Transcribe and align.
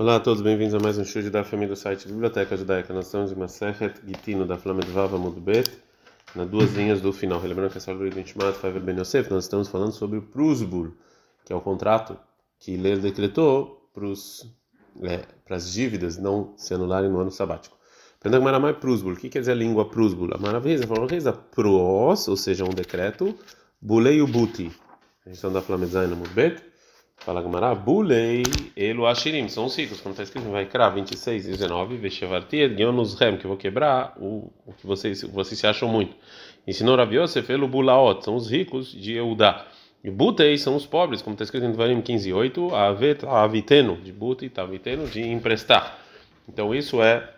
Olá 0.00 0.14
a 0.14 0.20
todos, 0.20 0.40
bem-vindos 0.40 0.74
a 0.74 0.78
mais 0.78 0.96
um 0.96 1.04
show 1.04 1.20
da 1.28 1.42
família 1.42 1.74
do 1.74 1.76
site 1.76 2.06
Biblioteca 2.06 2.56
Judaica. 2.56 2.94
Nós 2.94 3.06
estamos 3.06 3.32
em 3.32 3.34
Masechet 3.34 4.00
Gitino 4.06 4.46
da 4.46 4.56
Flamedvava 4.56 5.18
Mudbet, 5.18 5.72
nas 6.36 6.48
duas 6.48 6.72
linhas 6.72 7.00
do 7.00 7.12
final. 7.12 7.40
Lembrando 7.42 7.72
que 7.72 7.78
essa 7.78 7.90
aula 7.90 8.08
do 8.08 8.20
Intimat 8.20 8.54
Favel 8.54 8.80
Ben 8.80 8.96
Yosef, 8.96 9.28
nós 9.28 9.42
estamos 9.42 9.66
falando 9.66 9.90
sobre 9.90 10.18
o 10.18 10.22
Prusbul, 10.22 10.92
que 11.44 11.52
é 11.52 11.56
o 11.56 11.60
contrato 11.60 12.16
que 12.60 12.76
Ler 12.76 13.00
decretou 13.00 13.90
é, 15.02 15.24
para 15.44 15.56
as 15.56 15.72
dívidas 15.72 16.16
não 16.16 16.54
se 16.56 16.72
anularem 16.72 17.10
no 17.10 17.18
ano 17.18 17.32
sabático. 17.32 17.76
Que 18.20 18.28
Maramai 18.28 18.74
Prusbul, 18.74 19.14
o 19.14 19.16
que 19.16 19.28
quer 19.28 19.40
dizer 19.40 19.50
a 19.50 19.56
língua 19.56 19.90
Prusbul? 19.90 20.32
A 20.32 20.38
maravilha, 20.38 20.86
falou 20.86 21.06
reza 21.06 21.32
pros, 21.32 22.28
ou 22.28 22.36
seja, 22.36 22.64
um 22.64 22.70
decreto, 22.72 23.34
bulei 23.82 24.22
o 24.22 24.28
buti. 24.28 24.70
A 25.26 25.28
gente 25.28 25.38
está 25.38 25.48
da 25.48 25.60
Flamedzaina 25.60 26.14
Mudbet. 26.14 26.67
Fala 27.20 27.42
Gamara, 27.42 27.74
Bulei, 27.74 28.42
Elo 28.76 29.06
Ashirim, 29.06 29.48
são 29.48 29.66
os 29.66 29.76
ricos, 29.76 30.00
como 30.00 30.12
está 30.12 30.22
escrito 30.22 30.48
em 30.48 30.50
Vaikra 30.50 30.88
26 30.88 31.46
e 31.46 31.50
19, 31.50 31.96
Veshevartir, 31.96 32.74
Gionus 32.76 33.14
Rem, 33.14 33.36
que 33.36 33.44
eu 33.44 33.48
vou 33.48 33.58
quebrar 33.58 34.14
o, 34.16 34.50
o 34.64 34.72
que 34.72 34.86
vocês, 34.86 35.22
vocês 35.22 35.58
se 35.58 35.66
acham 35.66 35.88
muito. 35.88 36.14
Ensinou 36.66 36.96
Rav 36.96 37.12
Yosef, 37.12 37.52
Elo 37.52 37.68
Bulaot, 37.68 38.24
são 38.24 38.36
os 38.36 38.50
ricos 38.50 38.92
de 38.92 39.14
Eudá. 39.14 39.66
E 40.02 40.10
Butei 40.10 40.56
são 40.56 40.76
os 40.76 40.86
pobres, 40.86 41.20
como 41.20 41.34
está 41.34 41.44
escrito 41.44 41.66
em 41.66 41.70
Devarim 41.70 42.00
15 42.00 42.28
e 42.28 42.32
8, 42.32 42.74
Avet 42.74 43.26
Aviteno, 43.26 43.96
de 43.96 44.12
Butei, 44.12 44.48
Taviteno, 44.48 45.06
de 45.06 45.20
emprestar. 45.20 45.98
Então 46.48 46.74
isso 46.74 47.02
é 47.02 47.28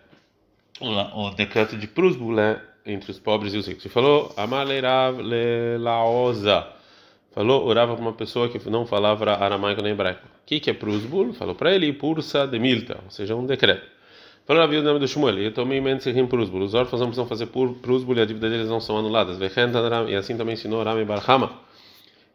o, 0.79 1.31
decreto 1.31 1.75
de 1.75 1.87
Prusbulé 1.87 2.61
entre 2.85 3.11
os 3.11 3.19
pobres 3.19 3.53
e 3.53 3.57
os 3.57 3.67
ricos. 3.67 3.83
E 3.83 3.89
falou, 3.89 4.31
Amaleirav 4.37 5.17
Laoza 5.79 6.67
falou, 7.31 7.65
orava 7.65 7.93
para 7.93 8.01
uma 8.01 8.13
pessoa 8.13 8.49
que 8.49 8.69
não 8.69 8.85
falava 8.85 9.31
aramaico 9.31 9.81
nem 9.81 9.93
hebraico. 9.93 10.25
O 10.25 10.45
que, 10.45 10.59
que 10.59 10.69
é 10.69 10.73
prusbul? 10.73 11.33
Falou 11.33 11.55
para 11.55 11.73
ele, 11.73 11.91
pursa 11.93 12.45
de 12.45 12.59
milta, 12.59 12.99
ou 13.03 13.11
seja, 13.11 13.35
um 13.35 13.45
decreto. 13.45 13.85
Falou 14.45 14.63
havia 14.63 14.79
o 14.79 14.83
nome 14.83 14.99
do 14.99 15.07
Shmuel, 15.07 15.37
eu 15.39 15.53
tomei 15.53 15.79
mentzihim 15.79 16.25
prusbul. 16.25 16.61
Os 16.61 16.73
órfãos 16.73 16.99
não 16.99 17.07
precisam 17.07 17.27
fazer 17.27 17.45
prusbul 17.47 18.17
e 18.17 18.21
a 18.21 18.25
dívida 18.25 18.49
deles 18.49 18.67
não 18.67 18.81
são 18.81 18.97
anuladas. 18.97 19.37
E 19.39 20.15
assim 20.15 20.35
também 20.35 20.55
ensinou 20.55 20.83
Rami 20.83 21.05
Barhama. 21.05 21.51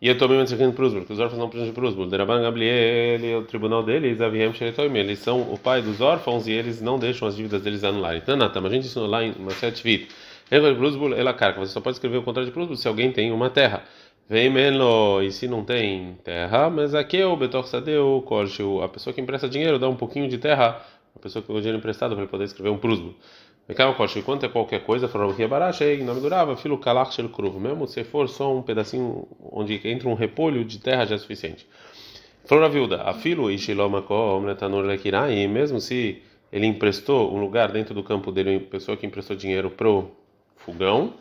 E 0.00 0.08
eu 0.08 0.16
tomei 0.16 0.38
mentzihim 0.38 0.72
prusbul, 0.72 1.04
que 1.04 1.12
os 1.12 1.18
órfãos 1.18 1.38
não 1.38 1.48
precisam 1.48 1.72
de 1.72 1.74
prusbul. 1.74 2.06
Deraban 2.06 2.42
Gabriel, 2.42 3.40
o 3.40 3.42
tribunal 3.42 3.82
deles, 3.82 4.20
Aviem 4.20 4.54
Sheretoim, 4.54 4.96
eles 4.96 5.18
são 5.18 5.40
o 5.40 5.58
pai 5.58 5.82
dos 5.82 6.00
órfãos 6.00 6.46
e 6.46 6.52
eles 6.52 6.80
não 6.80 6.98
deixam 6.98 7.26
as 7.26 7.34
dívidas 7.34 7.60
deles 7.60 7.82
anularem. 7.82 8.20
Então, 8.22 8.36
Nata, 8.36 8.60
a 8.60 8.68
gente 8.70 8.86
ensinou 8.86 9.08
lá 9.08 9.24
em 9.24 9.34
Maset 9.38 9.82
Vit. 9.82 10.08
Prusbul, 10.76 11.12
ela 11.12 11.34
carca. 11.34 11.58
Você 11.58 11.72
só 11.72 11.80
pode 11.80 11.96
escrever 11.96 12.18
o 12.18 12.22
contrário 12.22 12.46
de 12.46 12.52
prusbul 12.52 12.76
se 12.76 12.86
alguém 12.86 13.10
tem 13.10 13.32
uma 13.32 13.50
terra. 13.50 13.82
Vem 14.28 14.50
menlo, 14.50 15.22
e 15.22 15.30
se 15.30 15.46
não 15.46 15.64
tem 15.64 16.18
terra, 16.24 16.68
mas 16.68 16.96
aqui 16.96 17.16
é 17.16 17.24
o 17.24 17.36
betor 17.36 17.64
sadeu, 17.68 18.24
a 18.82 18.88
pessoa 18.88 19.14
que 19.14 19.20
empresta 19.20 19.48
dinheiro 19.48 19.78
dá 19.78 19.88
um 19.88 19.94
pouquinho 19.94 20.28
de 20.28 20.36
terra, 20.36 20.84
a 21.14 21.18
pessoa 21.20 21.40
que 21.40 21.46
pegou 21.46 21.60
dinheiro 21.60 21.78
emprestado 21.78 22.10
para 22.10 22.22
ele 22.22 22.30
poder 22.30 22.42
escrever 22.42 22.70
um 22.70 22.76
prusbo. 22.76 23.14
Vem 23.68 23.76
o 23.86 24.22
quanto 24.24 24.44
é 24.44 24.48
qualquer 24.48 24.82
coisa, 24.82 25.06
falou 25.06 25.32
que 25.32 25.44
é 25.44 25.46
barato, 25.46 25.84
em 25.84 26.02
nome 26.02 26.20
do 26.20 26.28
Rava, 26.28 26.56
filo 26.56 26.76
kalach 26.76 27.14
shel 27.14 27.28
kruv, 27.28 27.60
mesmo 27.60 27.86
se 27.86 28.02
for 28.02 28.28
só 28.28 28.52
um 28.52 28.62
pedacinho 28.62 29.28
onde 29.40 29.80
entra 29.84 30.08
um 30.08 30.14
repolho 30.14 30.64
de 30.64 30.80
terra 30.80 31.04
já 31.04 31.14
é 31.14 31.18
suficiente. 31.18 31.64
Falou 32.46 32.64
a 32.64 32.68
viúva, 32.68 33.02
a 33.02 33.14
filo 33.14 33.48
e 33.48 33.56
shilomakom 33.56 34.40
lekirai, 34.84 35.46
mesmo 35.46 35.78
se 35.80 36.20
ele 36.52 36.66
emprestou 36.66 37.32
um 37.32 37.38
lugar 37.38 37.70
dentro 37.70 37.94
do 37.94 38.02
campo 38.02 38.32
dele, 38.32 38.56
uma 38.56 38.60
pessoa 38.66 38.96
que 38.96 39.06
emprestou 39.06 39.36
dinheiro 39.36 39.70
pro 39.70 40.10
fogão, 40.56 41.14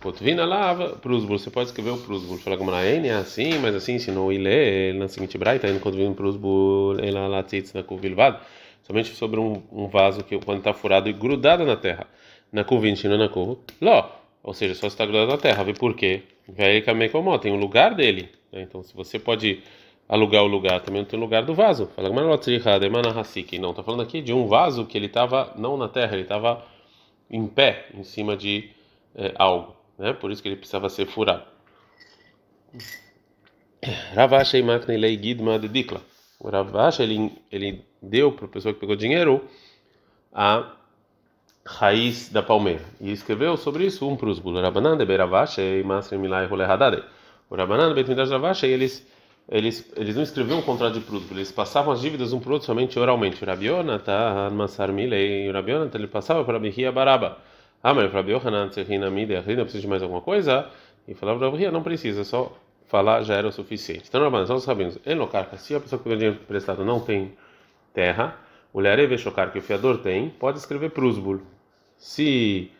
Potvina 0.00 0.44
lava, 0.44 0.90
Prusbul, 0.90 1.38
você 1.38 1.50
pode 1.50 1.70
escrever 1.70 1.90
o 1.90 1.98
Prusbul. 1.98 2.38
Fala 2.38 2.56
como 2.56 2.72
é 2.72 3.10
assim, 3.10 3.58
mas 3.58 3.74
assim 3.74 3.94
ensinou 3.94 4.32
Ile, 4.32 4.92
na 4.92 5.08
seguinte 5.08 5.36
braita, 5.36 5.66
indo 5.66 5.80
quando 5.80 5.96
vem 5.96 6.14
Prusbul, 6.14 7.00
ela 7.00 7.26
latitz 7.26 7.72
na 7.72 7.82
kuvilvad, 7.82 8.38
somente 8.84 9.12
sobre 9.16 9.40
um, 9.40 9.60
um 9.72 9.88
vaso 9.88 10.22
que 10.22 10.38
quando 10.38 10.58
está 10.58 10.72
furado 10.72 11.08
e 11.08 11.12
grudado 11.12 11.64
na 11.64 11.76
terra. 11.76 12.06
Na 12.52 12.62
kuvin, 12.62 12.92
ensinou 12.92 13.18
na 13.18 13.28
kuv, 13.28 13.58
ló, 13.80 14.08
ou 14.40 14.54
seja, 14.54 14.72
só 14.76 14.86
está 14.86 15.04
grudado 15.04 15.32
na 15.32 15.36
terra, 15.36 15.64
vê 15.64 15.74
por 15.74 15.94
quê? 15.94 16.22
Vai 16.46 16.80
kamekomó, 16.80 17.36
tem 17.36 17.52
um 17.52 17.58
lugar 17.58 17.92
dele. 17.94 18.28
Né? 18.52 18.62
Então, 18.62 18.84
se 18.84 18.94
você 18.94 19.18
pode 19.18 19.62
alugar 20.08 20.44
o 20.44 20.46
lugar, 20.46 20.80
também 20.80 21.04
tem 21.04 21.18
o 21.18 21.22
lugar 21.22 21.42
do 21.42 21.54
vaso. 21.54 21.88
Fala 21.96 22.08
como 22.08 22.20
é 22.20 22.24
Não, 23.58 23.70
está 23.70 23.82
falando 23.82 24.02
aqui 24.02 24.22
de 24.22 24.32
um 24.32 24.46
vaso 24.46 24.86
que 24.86 24.96
ele 24.96 25.06
estava 25.06 25.52
não 25.58 25.76
na 25.76 25.88
terra, 25.88 26.12
ele 26.12 26.22
estava 26.22 26.64
em 27.28 27.48
pé, 27.48 27.86
em 27.92 28.04
cima 28.04 28.36
de 28.36 28.70
é, 29.16 29.32
algo 29.36 29.77
né? 29.98 30.12
Por 30.12 30.30
isso 30.30 30.40
que 30.42 30.48
ele 30.48 30.56
precisava 30.56 30.88
ser 30.88 31.06
furado. 31.06 31.44
Ravash 34.14 34.54
Maknelei 34.62 35.20
Gidma 35.20 35.58
de 35.58 35.68
Dikla. 35.68 36.00
O 36.38 36.48
Ravash 36.48 37.00
ele, 37.00 37.32
ele 37.50 37.84
deu 38.00 38.32
para 38.32 38.46
a 38.46 38.48
pessoa 38.48 38.72
que 38.72 38.80
pegou 38.80 38.94
dinheiro 38.94 39.44
a 40.32 40.72
raiz 41.64 42.30
da 42.30 42.42
palmeira 42.42 42.84
e 43.00 43.10
escreveu 43.10 43.56
sobre 43.56 43.84
isso 43.84 44.08
um 44.08 44.16
prusbul. 44.16 44.60
Rabanan 44.60 44.96
de 44.96 45.04
Beravash 45.04 45.58
e 45.58 45.82
Masri 45.84 46.16
Milai 46.16 46.46
Rolehadade. 46.46 47.02
O 47.50 47.56
Rabanan 47.56 47.88
de 47.88 47.94
Betmidash 47.94 48.30
Ravash 48.30 48.62
eles 48.64 49.06
eles 49.50 49.90
eles 49.96 50.14
não 50.14 50.22
escreviam 50.22 50.58
um 50.58 50.62
contrato 50.62 50.94
de 50.94 51.00
prusbul, 51.00 51.38
eles 51.38 51.50
passavam 51.50 51.92
as 51.92 52.00
dívidas 52.00 52.32
um 52.32 52.38
para 52.38 52.52
outro 52.52 52.66
somente 52.66 52.98
oralmente. 52.98 53.44
Rabiona 53.44 53.98
tá 53.98 54.50
Masar 54.50 54.92
Milei, 54.92 55.48
o 55.48 55.52
Rabiona 55.52 55.90
ele 55.94 56.06
passava 56.06 56.44
para 56.44 56.58
Bihia 56.58 56.92
Baraba. 56.92 57.38
Ah, 57.82 57.94
mas 57.94 58.10
para 58.10 58.28
Yohanan 58.28 58.68
Tserinamida 58.68 59.34
Yarina 59.34 59.62
precisa 59.62 59.82
de 59.82 59.88
mais 59.88 60.02
alguma 60.02 60.20
coisa? 60.20 60.68
E 61.06 61.14
falava 61.14 61.50
Ria, 61.56 61.70
não 61.70 61.82
precisa, 61.82 62.24
só 62.24 62.56
falar 62.86 63.22
já 63.22 63.34
era 63.34 63.46
o 63.46 63.52
suficiente. 63.52 64.04
Então, 64.08 64.20
Rabanan, 64.20 64.46
nós 64.46 64.62
sabemos, 64.62 64.98
Enocarca, 65.06 65.56
se 65.56 65.74
a 65.74 65.80
pessoa 65.80 65.98
que 65.98 66.04
pegou 66.04 66.16
dinheiro 66.16 66.40
emprestado 66.42 66.84
não 66.84 67.00
tem 67.00 67.32
terra, 67.94 68.36
o 68.72 68.80
Leare 68.80 69.16
chocar 69.16 69.52
que 69.52 69.58
o 69.58 69.62
fiador 69.62 69.98
tem, 69.98 70.28
pode 70.28 70.58
escrever 70.58 70.90
Prusbul. 70.90 71.40
Se 71.96 72.70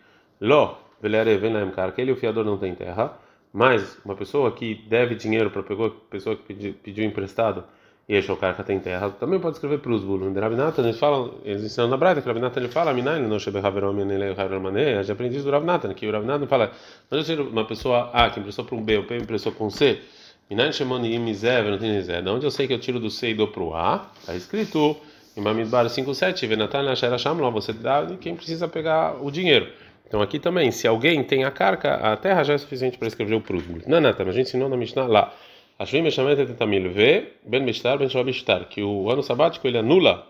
Ló, 0.40 0.76
Veleare 1.00 1.36
Venaem 1.36 1.70
Carca, 1.70 2.00
ele 2.00 2.12
o 2.12 2.16
fiador 2.16 2.44
não 2.44 2.58
tem 2.58 2.74
terra, 2.74 3.18
mas 3.52 3.98
uma 4.04 4.14
pessoa 4.14 4.52
que 4.52 4.74
deve 4.88 5.14
dinheiro 5.14 5.50
para 5.50 5.60
a 5.60 5.90
pessoa 6.10 6.36
que 6.36 6.72
pediu 6.72 7.04
emprestado, 7.04 7.64
e 8.08 8.22
Carca 8.36 8.64
tem 8.64 8.78
terra, 8.80 9.10
também 9.10 9.38
pode 9.38 9.56
escrever 9.56 9.80
para 9.80 9.92
os. 9.92 10.00
De 10.00 10.40
Rabinatan, 10.40 10.82
eles 10.82 10.98
falam, 10.98 11.34
eles 11.44 11.62
ensinam 11.62 11.88
na 11.88 11.96
Braita, 11.98 12.22
que 12.22 12.26
Rabinatan 12.26 12.60
ele 12.60 12.70
fala, 12.70 12.94
Minai, 12.94 13.20
não 13.20 13.38
chebe 13.38 13.58
ele 13.58 14.30
Haveromane, 14.34 15.04
já 15.04 15.12
aprendi 15.12 15.38
do 15.42 15.50
Rabinatan, 15.50 15.92
que 15.92 16.06
o 16.06 16.10
Rabinatan 16.10 16.46
fala, 16.46 16.72
mas 17.10 17.28
eu 17.28 17.46
uma 17.50 17.66
pessoa 17.66 18.10
A 18.14 18.30
que 18.30 18.40
emprestou 18.40 18.64
para 18.64 18.76
um 18.76 18.82
B, 18.82 18.96
o 18.96 19.02
B 19.02 19.18
emprestou 19.18 19.52
para 19.52 19.62
um 19.62 19.68
C, 19.68 20.00
Minai 20.48 20.72
Shemoni 20.72 21.12
Imizé, 21.12 21.62
não 21.62 21.76
tem 21.76 22.00
Zé, 22.00 22.22
de 22.22 22.28
onde 22.30 22.46
eu 22.46 22.50
sei 22.50 22.66
que 22.66 22.72
eu 22.72 22.78
tiro 22.78 22.98
do 22.98 23.10
C 23.10 23.28
e 23.28 23.34
dou 23.34 23.48
para 23.48 23.62
o 23.62 23.74
A, 23.74 24.10
está 24.20 24.34
escrito 24.34 24.96
em 25.36 25.42
Mamidbar 25.42 25.84
5.7, 25.84 26.46
Venatan 26.46 26.90
Ashera 26.90 27.18
Shamló, 27.18 27.50
você 27.50 27.74
dá 27.74 28.04
de 28.04 28.16
quem 28.16 28.34
precisa 28.34 28.66
pegar 28.66 29.22
o 29.22 29.30
dinheiro. 29.30 29.68
Então 30.06 30.22
aqui 30.22 30.38
também, 30.38 30.70
se 30.70 30.88
alguém 30.88 31.22
tem 31.22 31.44
a 31.44 31.50
carga, 31.50 31.96
a 31.96 32.16
terra 32.16 32.42
já 32.42 32.54
é 32.54 32.58
suficiente 32.58 32.96
para 32.96 33.06
escrever 33.06 33.34
o 33.34 33.42
prúsbulo. 33.42 33.82
Não, 33.86 34.00
não, 34.00 34.14
mas 34.18 34.28
a 34.28 34.32
gente 34.32 34.46
ensinou 34.46 34.70
na 34.70 34.76
Mishnah 34.78 35.06
lá. 35.06 35.34
Ashvim 35.78 36.02
Meshamet 36.02 36.40
et 36.40 36.56
Tamil 36.56 36.90
ve 36.90 37.34
ben 37.44 37.62
Mishtar 37.62 37.98
ben 37.98 38.08
Shabishtar, 38.08 38.68
que 38.68 38.82
o 38.82 39.10
ano 39.10 39.22
sabático 39.22 39.66
ele 39.68 39.78
anula 39.78 40.26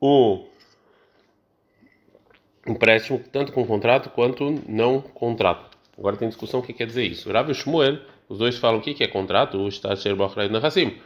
o 0.00 0.44
empréstimo 2.66 3.22
tanto 3.30 3.52
com 3.52 3.64
contrato 3.64 4.10
quanto 4.10 4.50
não 4.66 5.00
contrato. 5.00 5.76
Agora 5.96 6.16
tem 6.16 6.28
discussão 6.28 6.60
o 6.60 6.62
que 6.62 6.72
quer 6.72 6.86
dizer 6.86 7.04
isso. 7.04 7.30
Rav 7.30 7.50
e 7.50 7.54
Shmuel, 7.54 8.00
os 8.28 8.38
dois 8.38 8.58
falam 8.58 8.80
o 8.80 8.82
que 8.82 9.04
é 9.04 9.06
contrato, 9.06 9.58
o 9.58 9.70
Shtasher 9.70 10.16
Bachraid 10.16 10.52
Nahassim. 10.52 10.96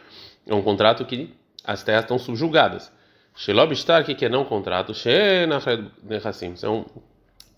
É 0.47 0.55
um 0.55 0.63
contrato 0.63 1.05
que 1.05 1.35
as 1.65 1.83
terras 1.83 2.05
estão 2.05 2.19
subjugadas. 2.19 2.91
Shelob 3.35 3.77
Shtar, 3.77 4.03
o 4.03 4.05
que 4.05 4.25
é 4.25 4.29
não 4.29 4.45
contrato? 4.47 4.95
Shenachraid 4.95 5.91
Nahassim. 6.03 6.55
É 6.63 6.69
um 6.69 6.87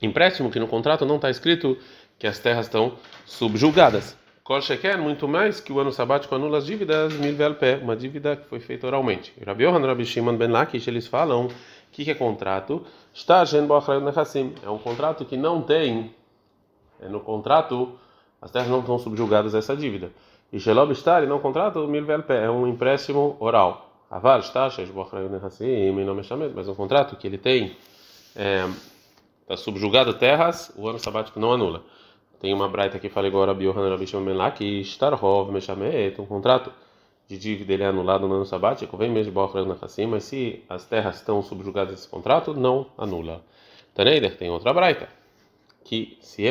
empréstimo 0.02 0.50
que 0.50 0.58
no 0.58 0.66
contrato 0.66 1.06
não 1.06 1.16
está 1.16 1.30
escrito 1.30 1.78
que 2.18 2.26
as 2.26 2.40
terras 2.40 2.66
estão 2.66 2.96
subjugadas. 3.24 4.16
Kol 4.48 4.62
Sheker, 4.62 4.96
muito 4.96 5.28
mais 5.28 5.60
que 5.60 5.70
o 5.70 5.78
ano 5.78 5.92
sabático 5.92 6.34
anula 6.34 6.56
as 6.56 6.64
dívidas 6.64 7.12
mil 7.12 7.36
pé, 7.56 7.76
uma 7.82 7.94
dívida 7.94 8.34
que 8.34 8.46
foi 8.46 8.58
feita 8.60 8.86
oralmente. 8.86 9.30
Rabi 9.44 9.64
Yohan 9.64 9.86
Rabi 9.86 10.06
Shimon 10.06 10.38
Ben 10.38 10.48
Lakish, 10.48 10.88
eles 10.88 11.06
falam 11.06 11.48
que 11.92 12.02
que 12.02 12.12
é 12.12 12.14
contrato? 12.14 12.82
É 14.64 14.70
um 14.70 14.78
contrato 14.78 15.26
que 15.26 15.36
não 15.36 15.60
tem, 15.60 16.14
é 16.98 17.10
no 17.10 17.20
contrato, 17.20 17.92
as 18.40 18.50
terras 18.50 18.70
não 18.70 18.80
estão 18.80 18.98
subjugadas 18.98 19.54
a 19.54 19.58
essa 19.58 19.76
dívida. 19.76 20.10
E 20.50 20.58
Shelob 20.58 20.94
Shtar, 20.94 21.26
não 21.26 21.40
contrato, 21.40 21.86
mil 21.86 22.06
pé, 22.22 22.46
é 22.46 22.50
um 22.50 22.66
empréstimo 22.66 23.36
oral. 23.40 24.02
Avar 24.10 24.42
Shtar, 24.42 24.70
mas 26.54 26.68
um 26.68 26.74
contrato 26.74 27.16
que 27.16 27.26
ele 27.26 27.36
tem, 27.36 27.76
está 28.34 29.52
é, 29.52 29.56
subjugado 29.58 30.14
terras, 30.14 30.72
o 30.74 30.88
ano 30.88 30.98
sabático 30.98 31.38
não 31.38 31.52
anula. 31.52 31.82
Tem 32.40 32.54
uma 32.54 32.68
braita 32.68 32.98
que 32.98 33.08
fala 33.08 33.26
igual 33.26 33.44
a 33.44 33.46
Rabi 33.46 33.64
Yohanan 33.64 33.90
Rabi 33.90 34.06
Shimon 34.06 34.24
Ben 34.24 34.52
que 34.56 34.80
Starhov 34.82 35.50
Meshamet, 35.50 36.20
um 36.20 36.26
contrato 36.26 36.72
de 37.26 37.36
dívida 37.36 37.72
ele 37.74 37.82
é 37.82 37.86
anulado 37.86 38.28
no 38.28 38.34
ano 38.34 38.46
sabático, 38.46 38.96
vem 38.96 39.10
mesmo 39.10 39.32
de 39.32 39.66
na 39.66 39.76
Hassim, 39.80 40.06
mas 40.06 40.24
se 40.24 40.64
as 40.68 40.86
terras 40.86 41.16
estão 41.16 41.42
subjugadas 41.42 41.98
esse 41.98 42.08
contrato, 42.08 42.54
não 42.54 42.86
anula. 42.96 43.44
Taneider 43.92 44.36
tem 44.36 44.48
outra 44.48 44.72
braita, 44.72 45.08
que 45.84 46.16
se 46.20 46.46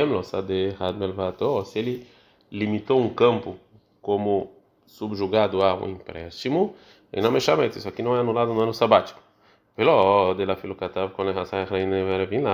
Hadmelvato, 0.77 1.63
se 1.65 1.79
ele 1.79 2.07
limitou 2.51 2.99
um 2.99 3.09
campo 3.09 3.57
como 4.01 4.51
subjugado 4.85 5.63
a 5.63 5.73
um 5.73 5.89
empréstimo, 5.89 6.75
E 7.11 7.21
não 7.21 7.31
me 7.31 7.39
chama 7.39 7.65
isso 7.65 7.87
aqui 7.87 8.03
não 8.03 8.15
é 8.15 8.19
anulado 8.19 8.53
no 8.53 8.59
ano 8.61 8.73
sabático. 8.73 9.19
Pelo 9.75 10.33
de 10.33 10.55
filocatav 10.55 11.13
quando 11.13 11.31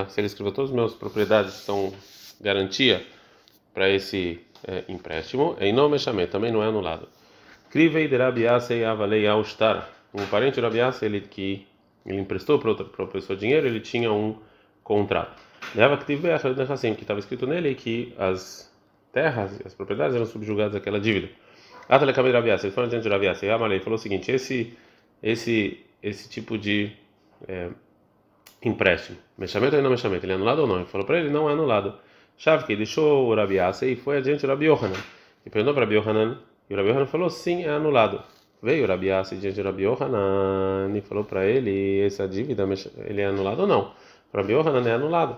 se 0.10 0.20
ele 0.20 0.28
escreveu 0.28 0.54
todas 0.54 0.70
as 0.70 0.76
minhas 0.76 0.94
propriedades 0.94 1.54
são 1.54 1.92
garantia 2.40 3.06
para 3.74 3.90
esse 3.90 4.40
é, 4.68 4.84
empréstimo, 4.88 5.56
e 5.60 5.72
não 5.72 5.90
me 5.90 6.00
chamei, 6.00 6.28
também 6.28 6.52
não 6.52 6.64
é 6.64 6.68
anulado. 6.68 7.08
Crivei 7.70 8.08
de 8.08 8.16
Rabiase 8.16 8.84
avalei 8.84 9.28
austar. 9.28 9.90
Um 10.14 10.26
parente 10.28 10.56
de 10.56 10.62
Rabiase, 10.62 11.04
ele 11.04 11.22
que 11.22 11.66
ele 12.06 12.20
emprestou 12.20 12.60
para 12.60 12.70
outra 12.70 12.86
para 12.86 13.08
pessoa 13.08 13.38
dinheiro, 13.38 13.66
ele 13.66 13.80
tinha 13.80 14.12
um 14.12 14.38
contrato. 14.84 15.42
Leva 15.74 15.98
que 15.98 16.06
tive 16.06 16.28
que 16.96 17.02
estava 17.02 17.20
escrito 17.20 17.48
nele 17.48 17.74
que 17.74 18.14
as 18.18 18.72
terras, 19.12 19.60
as 19.66 19.74
propriedades 19.74 20.16
eram 20.16 20.26
subjugadas 20.26 20.76
àquela 20.76 21.00
dívida. 21.00 21.30
Atale 21.88 22.14
Kamei 22.14 22.32
Rabiase, 22.32 22.68
ele 22.68 22.76
falou 22.76 22.90
diante 22.90 23.04
de 23.04 23.10
Rabiase, 23.10 23.50
Amalei 23.50 23.80
falou 23.80 23.98
o 23.98 24.02
seguinte: 24.02 24.32
esse 24.32 24.78
esse 25.22 25.84
esse 26.02 26.30
tipo 26.30 26.58
de 26.58 26.92
é, 27.48 27.70
empréstimo, 28.62 29.18
me 29.38 29.48
chamei 29.48 29.70
ou 29.70 29.82
não 29.82 29.90
me 29.90 29.98
chamei, 29.98 30.20
ele 30.22 30.34
é 30.34 30.36
anulado 30.36 30.60
ou 30.60 30.68
não? 30.68 30.78
Ele 30.78 30.86
falou 30.86 31.08
para 31.08 31.20
ele 31.20 31.30
não 31.30 31.50
é 31.50 31.54
anulado. 31.54 31.98
Shavki 32.44 32.76
deixou 32.76 33.30
o 33.30 33.36
Rabi 33.36 33.56
e 33.84 33.96
foi 33.96 34.18
adiante 34.18 34.42
do 34.42 34.50
Rabi 34.50 34.66
Yohanan. 34.66 35.00
E 35.46 35.50
perguntou 35.50 35.74
para 35.74 35.86
Rabi 35.86 35.96
Yohanan, 35.96 36.40
e 36.70 36.74
o 36.74 36.76
Rabi 36.76 36.90
Yohanan 36.90 37.06
falou: 37.06 37.30
sim, 37.30 37.64
é 37.64 37.70
anulado. 37.70 38.22
Veio 38.62 38.84
o 38.84 38.88
Rabi 38.88 39.08
diante 39.40 39.62
do 39.62 39.64
Rabi 39.64 39.84
Yohanan 39.84 40.92
e 40.94 41.00
falou 41.00 41.24
para 41.24 41.46
ele: 41.46 42.02
essa 42.02 42.28
dívida 42.28 42.68
ele 43.08 43.22
é 43.22 43.28
anulado 43.28 43.62
ou 43.62 43.68
não? 43.68 43.94
O 44.34 44.38
Rabi 44.38 44.52
Yohanan 44.52 44.86
é 44.86 44.92
anulado. 44.92 45.38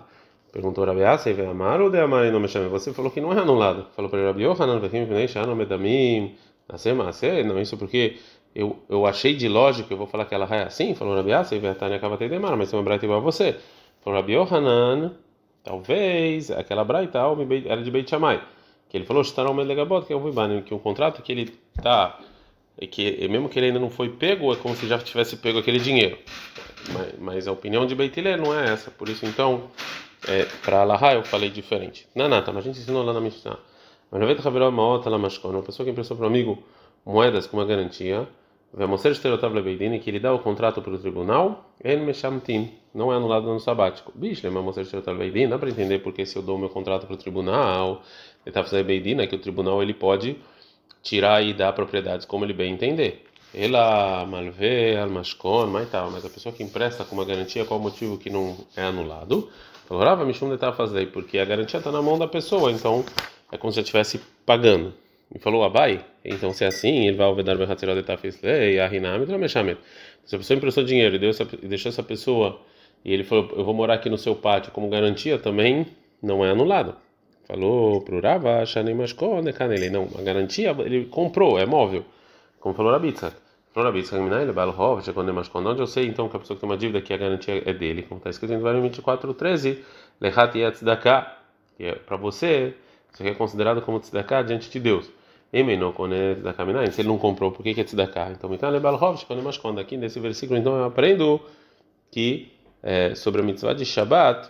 Perguntou 0.51 0.83
o 0.83 0.87
Rabi 0.87 1.01
e 1.01 1.33
veio 1.33 1.51
amar 1.51 1.79
ou 1.79 1.91
de 1.91 1.99
amar 1.99 2.25
e 2.25 2.31
não 2.31 2.39
me 2.39 2.47
chame? 2.47 2.69
Você 2.69 2.91
falou 2.91 3.11
que 3.11 3.21
não 3.21 3.31
é 3.31 3.39
anulado. 3.39 3.85
Falou 3.95 4.09
para 4.09 4.21
ele: 4.21 4.27
Rabi 4.29 4.43
Yohanan, 4.45 4.79
vem 4.79 5.05
vem 5.05 5.27
shano 5.27 5.55
medamim, 5.55 6.35
nascer 6.67 6.95
nascer, 6.95 7.45
não 7.45 7.61
isso 7.61 7.77
porque 7.77 8.17
eu, 8.55 8.79
eu 8.89 9.05
achei 9.05 9.35
de 9.35 9.47
lógico, 9.47 9.93
eu 9.93 9.97
vou 9.97 10.07
falar 10.07 10.25
que 10.25 10.33
ela 10.33 10.47
é 10.49 10.63
assim. 10.63 10.95
Falou 10.95 11.15
Rabi 11.15 11.33
Asa, 11.33 11.55
e 11.55 11.59
veio 11.59 11.73
a 11.73 11.75
Tânia 11.75 11.99
Kavatei 11.99 12.29
Demar, 12.29 12.57
mas 12.57 12.73
é 12.73 12.75
uma 12.75 12.81
braita 12.81 13.05
igual 13.05 13.19
a 13.19 13.21
você. 13.21 13.55
Falou 14.01 14.19
Rabi 14.19 14.33
Yohanan. 14.33 15.13
Talvez 15.65 16.51
aquela 16.51 16.83
braita 16.83 17.19
era 17.65 17.81
de 17.81 17.89
Beit 17.89 18.07
Shammai, 18.07 18.39
que 18.87 18.95
ele 18.95 19.03
falou 19.03 19.23
que 20.05 20.13
é 20.13 20.15
o 20.15 20.61
que 20.61 20.73
um 20.75 20.79
contrato 20.79 21.23
que 21.23 21.31
ele 21.31 21.57
tá 21.81 22.19
que 22.91 23.27
mesmo 23.27 23.49
que 23.49 23.57
ele 23.57 23.67
ainda 23.67 23.79
não 23.79 23.89
foi 23.89 24.09
pego, 24.09 24.53
é 24.53 24.57
como 24.57 24.75
se 24.75 24.87
já 24.87 24.99
tivesse 24.99 25.37
pego 25.37 25.57
aquele 25.57 25.79
dinheiro. 25.79 26.19
Mas, 26.93 27.19
mas 27.19 27.47
a 27.47 27.51
opinião 27.51 27.87
de 27.87 27.95
Beit 27.95 28.21
não 28.21 28.57
é 28.57 28.71
essa, 28.73 28.91
por 28.91 29.09
isso 29.09 29.25
então 29.25 29.71
é, 30.27 30.45
para 30.63 30.81
Allah 30.81 31.15
eu 31.15 31.23
falei 31.23 31.49
diferente. 31.49 32.07
Nanata, 32.13 32.51
a 32.51 32.61
gente 32.61 32.79
ensinou 32.79 33.03
lá 33.03 33.11
na 33.11 33.19
Mishnah. 33.19 33.57
Uma 34.11 35.63
pessoa 35.63 35.83
que 35.83 35.91
emprestou 35.91 36.15
para 36.15 36.27
um 36.27 36.29
amigo 36.29 36.63
moedas 37.03 37.47
com 37.47 37.57
uma 37.57 37.65
garantia 37.65 38.27
que 39.99 40.09
ele 40.09 40.19
dá 40.19 40.33
o 40.33 40.39
contrato 40.39 40.81
para 40.81 40.93
o 40.93 40.97
tribunal, 40.97 41.71
ele 41.81 42.01
não 42.93 43.11
é 43.11 43.15
anulado 43.15 43.45
no 43.47 43.59
sabático. 43.59 44.11
Bicho, 44.13 44.45
dá 45.49 45.57
para 45.57 45.69
entender 45.69 45.99
porque 45.99 46.25
se 46.25 46.35
eu 46.35 46.41
dou 46.41 46.57
meu 46.57 46.67
contrato 46.67 47.07
para 47.07 47.13
o 47.13 47.17
tribunal, 47.17 48.01
ele 48.45 48.49
está 48.49 48.61
fazendo 48.61 48.79
Lebeidini, 48.79 49.23
é 49.23 49.27
que 49.27 49.35
o 49.35 49.39
tribunal 49.39 49.81
ele 49.81 49.93
pode 49.93 50.35
tirar 51.01 51.41
e 51.41 51.53
dar 51.53 51.71
propriedades 51.71 52.25
como 52.25 52.43
ele 52.43 52.53
bem 52.53 52.73
entender. 52.73 53.25
Ela 53.53 54.25
malvê, 54.25 54.97
almascon, 54.97 55.67
mas 55.67 55.89
tal, 55.89 56.11
mas 56.11 56.25
a 56.25 56.29
pessoa 56.29 56.53
que 56.53 56.61
empresta 56.61 57.05
com 57.05 57.15
uma 57.15 57.23
garantia, 57.23 57.63
qual 57.63 57.79
o 57.79 57.83
motivo 57.83 58.17
que 58.17 58.29
não 58.29 58.57
é 58.75 58.83
anulado? 58.83 59.49
Agora, 59.89 60.17
Mishum 60.25 60.49
de 60.49 60.57
porque 61.05 61.37
a 61.37 61.45
garantia 61.45 61.77
está 61.77 61.91
na 61.91 62.01
mão 62.01 62.19
da 62.19 62.27
pessoa, 62.27 62.71
então 62.71 63.05
é 63.49 63.57
como 63.57 63.71
se 63.71 63.79
ela 63.79 63.83
estivesse 63.83 64.19
pagando 64.45 64.93
e 65.33 65.39
falou 65.39 65.63
Abai, 65.63 66.05
então 66.23 66.53
se 66.53 66.63
é 66.63 66.67
assim, 66.67 67.07
ele 67.07 67.17
vai 67.17 67.27
ovedar 67.27 67.57
bem 67.57 67.69
Hatzirot 67.69 68.03
e 68.43 68.79
a 68.79 68.93
Hinam 68.93 69.25
Se 70.23 70.35
a 70.35 70.37
pessoa 70.37 70.57
emprestou 70.57 70.83
dinheiro 70.83 71.15
e, 71.15 71.19
deu 71.19 71.29
essa, 71.29 71.47
e 71.61 71.67
deixou 71.67 71.89
essa 71.89 72.03
pessoa 72.03 72.61
e 73.03 73.13
ele 73.13 73.23
falou, 73.23 73.51
eu 73.55 73.63
vou 73.63 73.73
morar 73.73 73.95
aqui 73.95 74.09
no 74.09 74.17
seu 74.17 74.35
pátio 74.35 74.71
como 74.71 74.89
garantia, 74.89 75.37
também 75.37 75.85
não 76.21 76.43
é 76.43 76.51
anulado. 76.51 76.95
Falou 77.47 78.01
pro 78.01 78.19
Rava, 78.19 78.65
Shanem 78.65 78.95
Mashkonekane, 78.95 79.89
não, 79.89 80.09
a 80.17 80.21
garantia 80.21 80.75
ele 80.79 81.05
comprou, 81.05 81.59
é 81.59 81.65
móvel, 81.65 82.03
como 82.59 82.73
falou 82.73 82.91
Rabitzak. 82.91 83.35
Falou 83.71 83.91
Rabitzak, 83.91 84.23
Minai, 84.23 84.45
Lebal 84.45 84.69
Hov, 84.69 85.03
Shakonem 85.03 85.35
Mashkon, 85.35 85.63
onde 85.63 85.81
eu 85.81 85.87
sei 85.87 86.07
então 86.07 86.29
que 86.29 86.37
a 86.37 86.39
pessoa 86.39 86.55
que 86.55 86.61
tem 86.61 86.69
uma 86.69 86.77
dívida 86.77 87.01
que 87.01 87.13
a 87.13 87.17
garantia 87.17 87.61
é 87.63 87.73
dele, 87.73 88.01
como 88.03 88.17
está 88.17 88.29
escrito 88.29 88.51
em 88.51 88.55
Deuteronômio 88.55 88.89
24, 88.89 89.33
13, 89.33 89.83
Lechat 90.19 90.57
Yatzdaka, 90.57 91.31
que 91.77 91.83
é 91.83 91.93
para 91.93 92.17
você, 92.17 92.73
isso 93.15 93.23
aqui 93.23 93.31
é 93.31 93.33
considerado 93.33 93.81
como 93.81 93.97
tzedakah 93.97 94.41
diante 94.41 94.69
de 94.69 94.77
Deus. 94.77 95.09
Se 95.49 97.01
ele 97.01 97.07
não 97.07 97.17
comprou, 97.17 97.49
por 97.49 97.63
que, 97.63 97.79
é 97.79 97.83
tzedakah? 97.83 98.31
Então, 98.31 98.49
quando 99.61 99.79
aqui 99.79 99.95
nesse 99.95 100.19
versículo, 100.19 100.59
então 100.59 100.75
eu 100.75 100.83
aprendo 100.83 101.39
que 102.11 102.51
é, 102.83 103.15
sobre 103.15 103.39
a 103.39 103.43
mitzvah 103.43 103.73
de 103.73 103.85
Shabbat, 103.85 104.49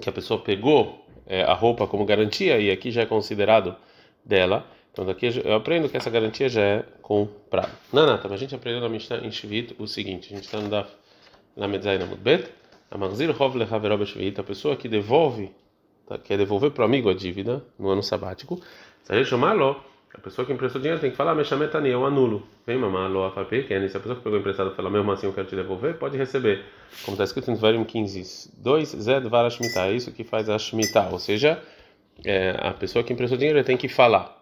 que 0.00 0.08
a 0.08 0.12
pessoa 0.12 0.40
pegou 0.40 1.04
é, 1.26 1.42
a 1.42 1.54
roupa 1.54 1.88
como 1.88 2.04
garantia 2.04 2.60
e 2.60 2.70
aqui 2.70 2.92
já 2.92 3.02
é 3.02 3.06
considerado 3.06 3.74
dela. 4.24 4.64
Então 4.92 5.04
daqui 5.04 5.28
eu 5.44 5.54
aprendo 5.56 5.88
que 5.88 5.96
essa 5.96 6.10
garantia 6.10 6.48
já 6.48 6.62
é 6.62 6.84
comprada. 7.02 7.72
Não, 7.92 8.06
mas 8.06 8.32
a 8.32 8.36
gente 8.36 8.54
aprendeu 8.54 8.80
na 8.80 8.88
Mishnah 8.88 9.18
em 9.18 9.30
Shvit 9.32 9.74
o 9.76 9.88
seguinte: 9.88 10.32
a 10.32 10.36
gente 10.36 10.44
está 10.44 10.60
no 10.60 10.68
Daf 10.68 10.88
na 11.56 11.66
Mudbet, 12.06 12.48
a 12.88 12.96
Marzir 12.96 13.30
Hov 13.30 13.56
a 14.40 14.42
pessoa 14.44 14.76
que 14.76 14.88
devolve 14.88 15.50
tá, 16.08 16.18
quer 16.18 16.38
devolver 16.38 16.70
para 16.70 16.82
o 16.82 16.84
amigo 16.84 17.10
a 17.10 17.14
dívida 17.14 17.62
no 17.78 17.88
ano 17.90 18.02
sabático, 18.02 18.60
se 19.02 19.12
a 19.12 19.24
chamar 19.24 19.56
a 20.14 20.20
pessoa 20.20 20.46
que 20.46 20.52
emprestou 20.52 20.80
dinheiro 20.80 21.00
tem 21.00 21.10
que 21.10 21.16
falar, 21.16 21.34
Meshametani, 21.34 21.90
eu 21.90 22.04
anulo. 22.04 22.42
Vem 22.66 22.78
mamar 22.78 23.10
lo 23.10 23.24
afapeken, 23.24 23.88
se 23.88 23.96
a 23.96 24.00
pessoa 24.00 24.16
que 24.16 24.22
pegou 24.22 24.38
emprestado 24.38 24.74
falar, 24.74 24.90
mesmo 24.90 25.10
assim 25.12 25.26
eu 25.26 25.32
quero 25.32 25.46
te 25.46 25.54
devolver, 25.54 25.94
pode 25.94 26.16
receber. 26.16 26.64
Como 27.04 27.14
está 27.14 27.24
escrito 27.24 27.50
em 27.50 27.54
Dvarim 27.54 27.84
15, 27.84 28.52
2, 28.56 28.88
Zed 28.88 29.28
Vara 29.28 29.50
Shemitah, 29.50 29.86
é 29.86 29.92
isso 29.92 30.10
que 30.10 30.24
faz 30.24 30.48
a 30.48 30.58
Shemitah, 30.58 31.10
ou 31.10 31.18
seja, 31.18 31.62
é, 32.24 32.56
a 32.58 32.72
pessoa 32.72 33.04
que 33.04 33.12
emprestou 33.12 33.38
dinheiro 33.38 33.62
tem 33.62 33.76
que 33.76 33.88
falar. 33.88 34.36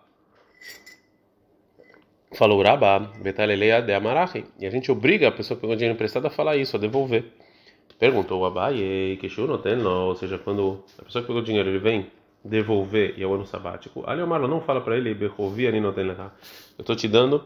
Falou 2.35 2.63
Rabá, 2.63 2.99
Betaleleia 3.23 3.83
de 3.83 3.93
Amarachi, 3.93 4.45
e 4.59 4.67
a 4.67 4.71
gente 4.71 4.91
obriga 4.91 5.29
a 5.29 5.33
pessoa 5.33 5.57
que 5.57 5.63
pegou 5.63 5.75
dinheiro 5.75 5.95
emprestado 5.95 6.27
a 6.27 6.31
falar 6.31 6.57
isso, 6.57 6.77
a 6.77 6.79
devolver. 6.79 7.25
Perguntou 7.99 8.41
o 8.41 8.45
Abaye, 8.45 9.17
que 9.21 9.29
tem, 9.59 9.77
ou 9.85 10.15
seja, 10.15 10.39
quando 10.39 10.85
a 10.99 11.03
pessoa 11.05 11.23
que 11.23 11.29
pegou 11.29 11.43
dinheiro 11.43 11.71
ele 11.71 11.79
vem 11.79 12.07
devolver 12.45 13.15
e 13.17 13.23
é 13.23 13.27
o 13.27 13.35
ano 13.35 13.47
sabático, 13.47 14.05
Ali 14.07 14.23
Omar 14.23 14.41
não 14.41 14.61
fala 14.61 14.81
para 14.81 14.97
ele, 14.97 15.15
não 15.81 15.93
tem 15.93 16.07
Eu 16.07 16.31
estou 16.81 16.95
te 16.95 17.09
dando 17.09 17.45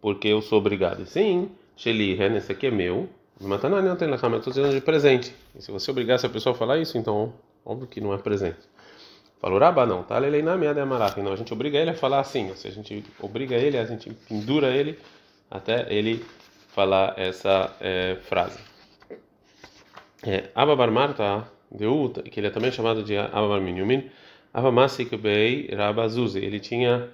porque 0.00 0.28
eu 0.28 0.40
sou 0.40 0.58
obrigado. 0.58 1.04
Sim, 1.04 1.50
Sheli, 1.76 2.14
esse 2.36 2.52
aqui 2.52 2.68
é 2.68 2.70
meu. 2.70 3.08
Mataná 3.40 3.80
não 3.80 3.96
tem 3.96 4.08
eu 4.08 4.38
estou 4.38 4.52
te 4.52 4.60
dando 4.60 4.74
de 4.74 4.80
presente. 4.80 5.34
E 5.56 5.62
se 5.62 5.70
você 5.70 5.90
obrigasse 5.90 6.26
a 6.26 6.28
pessoa 6.28 6.54
a 6.54 6.58
falar 6.58 6.78
isso, 6.78 6.96
então 6.98 7.32
óbvio 7.64 7.86
que 7.86 8.00
não 8.00 8.12
é 8.12 8.18
presente. 8.18 8.58
Falou 9.40 9.58
Rabá, 9.58 9.86
não, 9.86 10.02
tá? 10.02 10.18
Lelei 10.18 10.42
na 10.42 10.56
minha 10.56 10.74
de 10.74 10.80
Não, 11.22 11.32
a 11.32 11.36
gente 11.36 11.52
obriga 11.52 11.78
ele 11.78 11.90
a 11.90 11.94
falar 11.94 12.20
assim. 12.20 12.48
Ou 12.48 12.56
seja, 12.56 12.80
a 12.80 12.82
gente 12.82 13.04
obriga 13.20 13.54
ele, 13.54 13.78
a 13.78 13.84
gente 13.84 14.10
pendura 14.28 14.68
ele 14.68 14.98
até 15.48 15.92
ele 15.92 16.24
falar 16.68 17.14
essa 17.16 17.72
é, 17.80 18.16
frase. 18.22 18.58
É, 20.22 20.50
Ababar 20.54 20.90
Marta, 20.90 21.46
que 22.30 22.40
ele 22.40 22.48
é 22.48 22.50
também 22.50 22.72
chamado 22.72 23.02
de 23.04 23.16
Ababar 23.16 23.60
Minyumin, 23.60 24.10
Avamasik 24.52 25.16
Bei 25.16 25.68
Rabazuzi, 25.72 26.38
ele 26.38 26.58
tinha, 26.58 27.08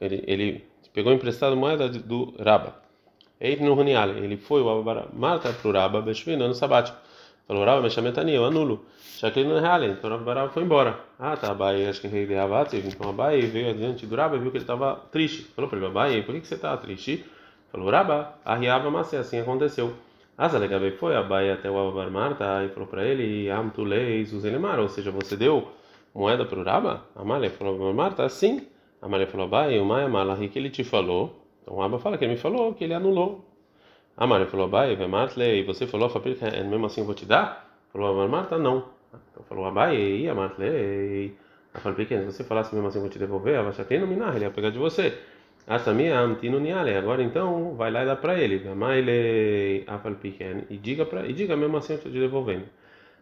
ele, 0.00 0.22
ele 0.26 0.64
pegou 0.92 1.12
emprestado 1.12 1.56
moeda 1.56 1.88
do 1.88 2.34
Raba. 2.38 2.76
Eid 3.40 3.62
no 3.62 3.74
Runiale, 3.74 4.24
ele 4.24 4.36
foi 4.36 4.62
o 4.62 4.70
Ababar 4.70 5.08
Marta 5.12 5.52
para 5.52 5.68
o 5.68 5.72
Raba, 5.72 6.00
Beshvina, 6.00 6.46
no 6.46 6.54
sabático. 6.54 6.96
Falou, 7.48 7.64
Raba, 7.64 7.82
me 7.82 7.90
chametani, 7.90 8.34
eu 8.34 8.44
anulo. 8.44 8.86
Shaklin 9.18 9.44
no 9.44 9.58
Reale, 9.58 9.88
então 9.88 10.10
o 10.10 10.14
Ababar 10.14 10.48
foi 10.50 10.62
embora. 10.62 11.00
Ah, 11.18 11.36
tá, 11.36 11.50
Abai, 11.50 11.86
acho 11.86 12.00
que 12.00 12.06
rei 12.06 12.26
de 12.26 12.34
Havativ, 12.36 12.86
então 12.86 13.08
Abai 13.08 13.40
veio 13.40 13.70
adiante 13.70 14.06
do 14.06 14.14
Raba 14.14 14.36
e 14.36 14.38
viu 14.38 14.50
que 14.50 14.58
ele 14.58 14.64
estava 14.64 14.94
triste. 15.10 15.42
Falou 15.54 15.68
para 15.68 15.78
ele, 15.78 15.86
Abai, 15.86 16.22
por 16.22 16.34
que 16.34 16.46
você 16.46 16.54
está 16.54 16.76
triste? 16.76 17.24
Falou, 17.72 17.90
Raba, 17.90 18.34
a 18.44 18.54
Riaba, 18.54 18.90
mas 18.90 19.12
assim 19.14 19.40
aconteceu. 19.40 19.94
Azalegabei 20.38 20.90
foi, 20.90 21.16
Abai 21.16 21.50
até 21.50 21.70
o 21.70 21.78
Ababar 21.78 22.10
Marta 22.10 22.62
e 22.64 22.68
falou 22.68 22.86
para 22.86 23.02
ele, 23.04 23.48
Amtuleis, 23.48 24.34
Uzelemar, 24.34 24.78
ou 24.78 24.88
seja, 24.88 25.10
você 25.10 25.34
deu 25.34 25.68
moeda 26.14 26.44
para 26.44 26.58
o 26.58 26.62
Raba? 26.62 27.04
Amália 27.14 27.50
falou, 27.50 27.92
Marta, 27.94 28.28
sim. 28.28 28.66
Amália 29.00 29.26
falou, 29.26 29.46
Abai, 29.46 29.78
o 29.78 29.84
Maia 29.86 30.08
Malahi 30.08 30.48
que 30.48 30.58
ele 30.58 30.68
te 30.68 30.84
falou. 30.84 31.42
Então 31.62 31.74
o 31.74 31.80
Raba 31.80 31.98
fala 31.98 32.18
que 32.18 32.24
ele 32.24 32.34
me 32.34 32.38
falou, 32.38 32.74
que 32.74 32.84
ele 32.84 32.92
anulou. 32.92 33.46
Amália 34.14 34.46
falou, 34.46 34.66
Abai, 34.66 34.92
e 34.92 35.62
você 35.62 35.86
falou, 35.86 36.10
é 36.52 36.62
mesmo 36.62 36.84
assim 36.84 37.00
eu 37.00 37.06
vou 37.06 37.14
te 37.14 37.24
dar? 37.24 37.74
Falou, 37.90 38.28
Marta, 38.28 38.58
não. 38.58 38.84
Então 39.30 39.42
falou, 39.48 39.64
Abai, 39.64 39.96
e 39.96 40.28
a 40.28 40.34
Marta, 40.34 40.62
a 41.72 41.80
falei, 41.80 42.06
se 42.06 42.24
você 42.26 42.44
falasse 42.44 42.74
mesmo 42.74 42.88
assim 42.88 42.98
eu 42.98 43.02
vou 43.02 43.10
te 43.10 43.18
devolver, 43.18 43.58
a 43.58 43.72
tem 43.84 43.98
no 43.98 44.06
minar, 44.06 44.36
ele 44.36 44.44
ia 44.44 44.50
pegar 44.50 44.68
de 44.68 44.78
você. 44.78 45.18
Astamia 45.66 46.18
amtino 46.20 46.60
niale. 46.60 46.94
Agora 46.96 47.22
então 47.22 47.74
vai 47.74 47.90
lá 47.90 48.02
e 48.02 48.06
dá 48.06 48.16
para 48.16 48.38
ele. 48.38 48.62
Ele 48.96 49.84
e 50.70 50.76
diga 50.76 51.04
para 51.04 51.26
e 51.26 51.32
diga 51.32 51.56
mesmo 51.56 51.76
assim 51.76 51.94
eu 51.94 51.96
estou 51.98 52.12
te 52.12 52.18
devolvendo. 52.18 52.66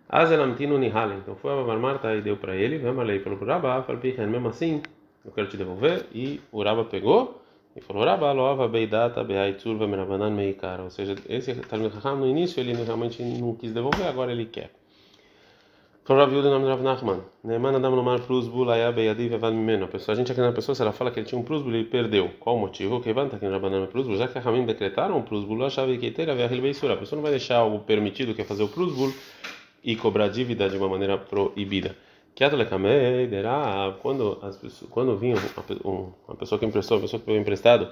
Azelamtino 0.09 0.79
nihale. 0.79 1.15
Então 1.17 1.35
foi 1.37 1.53
a 1.53 1.77
Marta 1.77 2.15
e 2.15 2.21
deu 2.21 2.37
para 2.37 2.55
ele. 2.55 2.79
Vemalei 2.79 3.21
falou 3.21 3.39
para 3.39 3.55
Rabá, 3.55 3.85
mesmo 4.29 4.49
assim 4.49 4.83
eu 5.25 5.33
quero 5.33 5.49
te 5.49 5.57
devolver. 5.57 6.07
E 6.13 6.41
o 6.53 6.63
Rabá 6.63 6.85
pegou 6.85 7.41
E 7.77 7.81
falou, 7.81 8.05
Rabá, 8.05 8.33
loava, 8.33 8.69
beidata, 8.69 9.25
beaitur, 9.25 9.77
vamerabanan, 9.77 10.31
meikar. 10.31 10.81
Ou 10.81 10.91
seja, 10.91 11.15
esse 11.29 11.55
Talmud 11.55 11.93
no 12.19 12.27
início, 12.27 12.61
ele 12.61 12.73
realmente 12.75 13.23
não 13.23 13.55
quis 13.57 13.73
devolver, 13.73 14.07
agora 14.07 14.31
ele 14.33 14.47
quer. 14.47 14.71
Falou 16.07 16.23
Rav 16.23 16.35
Yudah, 16.35 16.51
nome 16.51 16.67
de 16.67 16.71
Rav 16.71 16.83
Nachman. 16.83 17.23
Neeman 17.43 17.77
Adam 17.77 17.95
Lomar 17.95 18.21
Prusbul, 18.21 18.71
Aya, 18.71 18.93
Beyadi, 18.93 19.27
Vevad 19.27 19.55
Mimeno. 19.55 19.87
A 19.87 19.89
pessoa, 19.89 20.13
a 20.13 20.17
gente 20.19 20.31
aqui 20.31 20.39
na 20.39 20.53
pessoa, 20.53 20.75
se 20.75 20.83
ela 20.83 20.93
fala 20.93 21.11
que 21.11 21.19
ele 21.19 21.27
tinha 21.27 21.41
um 21.41 21.43
Prusbul, 21.43 21.73
ele 21.73 21.85
perdeu. 21.85 22.31
Qual 22.39 22.57
o 22.57 22.61
motivo? 22.61 23.01
Que 23.01 23.11
vanta 23.15 23.37
aqui 23.37 23.47
no 23.47 23.53
Rabanan 23.53 23.87
Prusbul, 23.87 24.15
já 24.19 24.29
que 24.29 24.37
a 24.37 24.41
Ramim 24.43 24.67
decretaram 24.67 25.17
o 25.19 25.23
Prusbul, 25.23 25.65
achava 25.65 25.97
que 25.97 26.11
teira, 26.11 26.35
Beisura. 26.35 26.93
A 26.93 26.97
pessoa 26.99 27.17
não 27.17 27.23
vai 27.23 27.31
deixar 27.31 27.57
algo 27.57 27.79
permitido, 27.87 28.35
que 28.35 28.43
é 28.43 28.45
fazer 28.45 28.65
o 28.65 28.69
Prusbul, 28.69 29.15
e 29.83 29.97
cobrar 29.97 30.29
dívida 30.29 30.69
de 30.69 30.77
uma 30.77 30.91
maneira 30.91 31.17
proibida. 31.17 31.97
Quando, 34.03 34.39
as 34.43 34.59
pessoas, 34.59 34.91
quando 34.91 35.17
vinha 35.17 35.37
uma 36.27 36.37
pessoa 36.37 36.59
que 36.59 36.67
emprestou, 36.67 36.99
uma 36.99 37.03
pessoa 37.03 37.19
que 37.19 37.25
pegou 37.25 37.41
emprestado, 37.41 37.89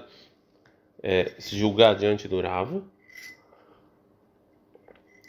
é, 1.01 1.31
se 1.39 1.57
julgar 1.57 1.95
diante 1.95 2.27
do 2.27 2.39
Ravo, 2.39 2.83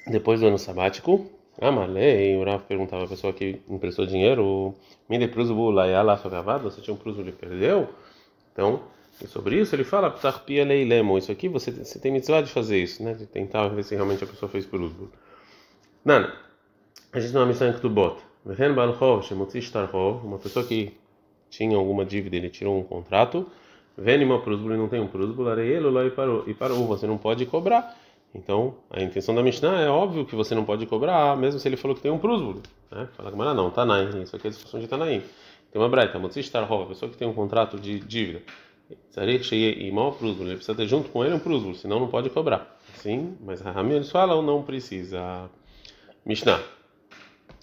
depois 0.07 0.41
do 0.41 0.49
ano 0.49 0.59
sabático, 0.59 1.31
Amalei, 1.61 2.37
o 2.37 2.44
Rav 2.44 2.62
perguntava 2.64 3.04
a 3.04 3.08
pessoa 3.08 3.32
que 3.32 3.61
emprestou 3.68 4.06
dinheiro, 4.06 4.75
me 5.08 5.18
de 5.18 5.28
pruzo 5.28 5.54
lá 5.70 5.87
gravado, 6.16 6.64
você 6.64 6.80
tinha 6.80 6.94
um 6.94 6.96
pruzo 6.96 7.20
ele 7.20 7.32
perdeu? 7.32 7.88
Então, 8.52 8.82
sobre 9.26 9.61
isso 9.61 9.75
ele 9.75 9.84
fala, 9.84 10.11
tarpia 10.11 10.64
leilemo, 10.64 11.16
isso 11.16 11.30
aqui 11.30 11.49
você, 11.49 11.70
você 11.70 11.99
tem 11.99 12.12
mitzvah 12.12 12.42
de 12.42 12.50
fazer 12.50 12.82
isso, 12.82 13.02
né? 13.02 13.14
De 13.14 13.26
tentar 13.26 13.68
ver 13.68 13.84
se 13.84 13.94
realmente 13.94 14.25
a 14.25 14.26
pessoa 14.26 14.49
fez 14.50 14.66
pruzo. 14.66 15.11
Nana, 16.04 16.34
a 17.12 17.20
gente 17.20 17.32
não 17.32 17.42
é 17.42 17.46
missão 17.46 17.68
em 17.68 17.73
Ktubot. 17.73 18.16
Vehen 18.44 18.75
balchov, 18.75 19.25
shemutzi 19.25 19.62
shtarchov, 19.62 20.26
uma 20.26 20.38
pessoa 20.38 20.66
que 20.66 20.92
tinha 21.49 21.76
alguma 21.76 22.04
dívida, 22.04 22.37
ele 22.37 22.50
tirou 22.50 22.78
um 22.78 22.82
contrato, 22.82 23.49
vem 23.96 24.23
uma 24.25 24.42
prusbul 24.42 24.75
e 24.75 24.76
não 24.76 24.88
tem 24.88 25.00
um 25.00 25.06
prusbul, 25.06 25.49
areielo 25.49 25.90
lá 25.90 26.04
e 26.04 26.11
parou, 26.11 26.44
e 26.46 26.52
parou, 26.52 26.87
você 26.87 27.06
não 27.06 27.16
pode 27.16 27.46
cobrar. 27.46 27.96
Então, 28.35 28.75
a 28.91 29.00
intenção 29.00 29.35
da 29.35 29.43
Mishnah 29.43 29.81
é 29.81 29.88
óbvio 29.88 30.26
que 30.26 30.35
você 30.35 30.55
não 30.55 30.64
pode 30.64 30.85
cobrar, 30.87 31.37
mesmo 31.37 31.61
se 31.61 31.69
ele 31.69 31.76
falou 31.76 31.95
que 31.95 32.03
tem 32.03 32.11
um 32.11 32.19
prusbul. 32.19 32.61
Né? 32.91 33.09
Fala 33.17 33.31
que 33.31 33.37
não, 33.37 33.71
Tanaim, 33.71 34.23
isso 34.23 34.35
aqui 34.35 34.49
é 34.49 34.50
discussão 34.50 34.81
de 34.81 34.88
Tanaim. 34.88 35.23
Tem 35.71 35.81
uma 35.81 35.88
breita, 35.88 36.19
mutzi 36.19 36.43
shtarchov, 36.43 36.83
a 36.83 36.87
pessoa 36.87 37.11
que 37.11 37.17
tem 37.17 37.29
um 37.29 37.33
contrato 37.33 37.79
de 37.79 38.00
dívida, 38.00 38.43
Tzarich 39.11 39.55
e 39.55 39.91
mal 39.91 40.12
prusbul, 40.12 40.47
ele 40.47 40.57
precisa 40.57 40.76
ter 40.76 40.87
junto 40.87 41.09
com 41.11 41.25
ele 41.25 41.35
um 41.35 41.38
prusbul, 41.38 41.75
senão 41.75 42.00
não 42.00 42.09
pode 42.09 42.29
cobrar. 42.31 42.76
Sim, 42.97 43.37
mas 43.41 43.64
a 43.64 43.71
Ramim 43.71 43.95
eles 43.95 44.11
falam 44.11 44.43
não 44.43 44.62
precisa. 44.62 45.49
Mishnah. 46.25 46.61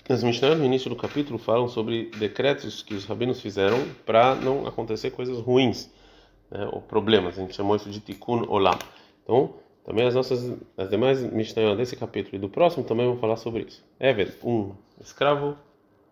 As 0.09 0.23
Mishnah, 0.23 0.55
no 0.55 0.65
início 0.65 0.89
do 0.89 0.95
capítulo, 0.95 1.37
falam 1.37 1.67
sobre 1.67 2.11
decretos 2.17 2.81
que 2.81 2.93
os 2.93 3.05
rabinos 3.05 3.39
fizeram 3.39 3.77
para 4.05 4.35
não 4.35 4.67
acontecer 4.67 5.11
coisas 5.11 5.39
ruins, 5.39 5.89
né, 6.49 6.67
ou 6.71 6.81
problemas. 6.81 7.37
A 7.37 7.41
gente 7.41 7.55
chamou 7.55 7.75
isso 7.75 7.89
de 7.89 7.99
tikkun 7.99 8.45
olam. 8.49 8.77
Então, 9.23 9.53
também 9.83 10.05
as 10.05 10.13
nossas, 10.13 10.57
as 10.77 10.89
demais 10.89 11.21
Mishnah 11.21 11.75
desse 11.75 11.95
capítulo 11.95 12.35
e 12.35 12.39
do 12.39 12.49
próximo 12.49 12.83
também 12.83 13.07
vão 13.07 13.17
falar 13.17 13.37
sobre 13.37 13.63
isso. 13.63 13.83
Eved, 13.99 14.33
um 14.43 14.73
escravo 14.99 15.55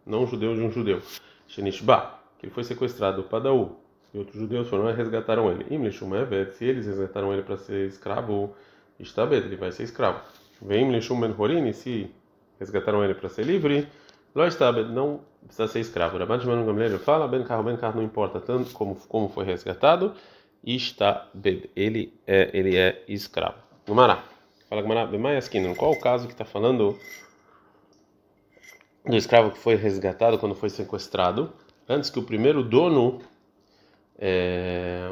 não 0.05 0.25
judeu 0.25 0.55
de 0.55 0.61
um 0.61 0.71
judeu. 0.71 1.01
Shenishba, 1.47 2.19
que 2.39 2.49
foi 2.49 2.63
sequestrado, 2.63 3.23
Padaú, 3.23 3.75
e 4.13 4.17
outros 4.17 4.39
judeus 4.39 4.67
foram 4.67 4.89
e 4.89 4.93
resgataram 4.93 5.51
ele. 5.51 5.65
Imlishum 5.69 6.15
Eved, 6.15 6.53
se 6.55 6.65
eles 6.65 6.85
resgataram 6.85 7.31
ele 7.31 7.43
para 7.43 7.57
ser 7.57 7.87
escravo, 7.87 8.55
Ishtabed, 8.99 9.45
ele 9.45 9.55
vai 9.55 9.71
ser 9.71 9.83
escravo. 9.83 10.19
Vem 10.61 10.87
Imlishum 10.87 11.19
Ben 11.19 11.73
se 11.73 12.09
resgataram 12.59 13.03
ele 13.03 13.13
para 13.13 13.29
ser 13.29 13.45
livre, 13.45 13.87
Lo 14.35 14.43
não 14.93 15.21
precisa 15.45 15.67
ser 15.67 15.79
escravo. 15.79 16.17
Rabban 16.17 16.39
Shimon 16.39 16.65
Gamliel 16.65 16.99
fala, 16.99 17.27
ben 17.27 17.43
carro, 17.43 17.63
ben 17.63 17.77
carro 17.77 17.95
não 17.95 18.03
importa 18.03 18.39
tanto 18.39 18.71
como 18.73 18.95
como 19.07 19.29
foi 19.29 19.43
resgatado, 19.43 20.13
está 20.63 21.29
ele 21.75 22.13
é 22.27 22.49
ele 22.53 22.75
é 22.77 23.03
escravo. 23.07 23.57
Gumará. 23.87 24.23
Fala 24.69 24.81
Gumará, 24.81 25.05
Bemayaskin, 25.05 25.73
qual 25.73 25.91
o 25.91 25.99
caso 25.99 26.27
que 26.27 26.33
está 26.33 26.45
falando 26.45 26.97
do 29.03 29.15
escravo 29.15 29.51
que 29.51 29.57
foi 29.57 29.75
resgatado 29.75 30.37
quando 30.37 30.53
foi 30.53 30.69
sequestrado, 30.69 31.51
antes 31.87 32.09
que 32.09 32.19
o 32.19 32.23
primeiro 32.23 32.61
dono 32.61 33.19
é, 34.19 35.11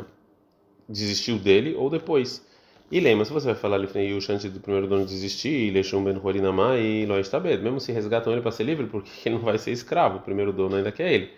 desistiu 0.88 1.40
dele 1.40 1.76
ou 1.76 1.90
depois? 1.90 2.46
E 2.90 3.00
lembra, 3.00 3.26
se 3.26 3.34
você 3.34 3.48
vai 3.48 3.56
falar 3.56 3.78
Lifnei 3.78 4.12
Yush 4.12 4.30
antes 4.30 4.50
do 4.52 4.60
primeiro 4.62 4.88
dono 4.88 5.06
desistir, 5.06 5.74
Leshum 5.74 6.04
Ben 6.04 6.18
Horinamá 6.24 6.78
e 6.78 7.06
Lo 7.06 7.20
Estabed, 7.20 7.62
mesmo 7.62 7.82
se 7.82 7.92
resgatam 7.92 8.32
ele 8.32 8.42
para 8.42 8.52
ser 8.52 8.64
livre, 8.64 8.86
porque 8.86 9.10
ele 9.26 9.36
não 9.36 9.44
vai 9.44 9.58
ser 9.58 9.72
escravo, 9.72 10.20
o 10.20 10.22
primeiro 10.22 10.54
dono 10.54 10.76
ainda 10.76 10.92
quer 10.92 11.12
ele. 11.12 11.32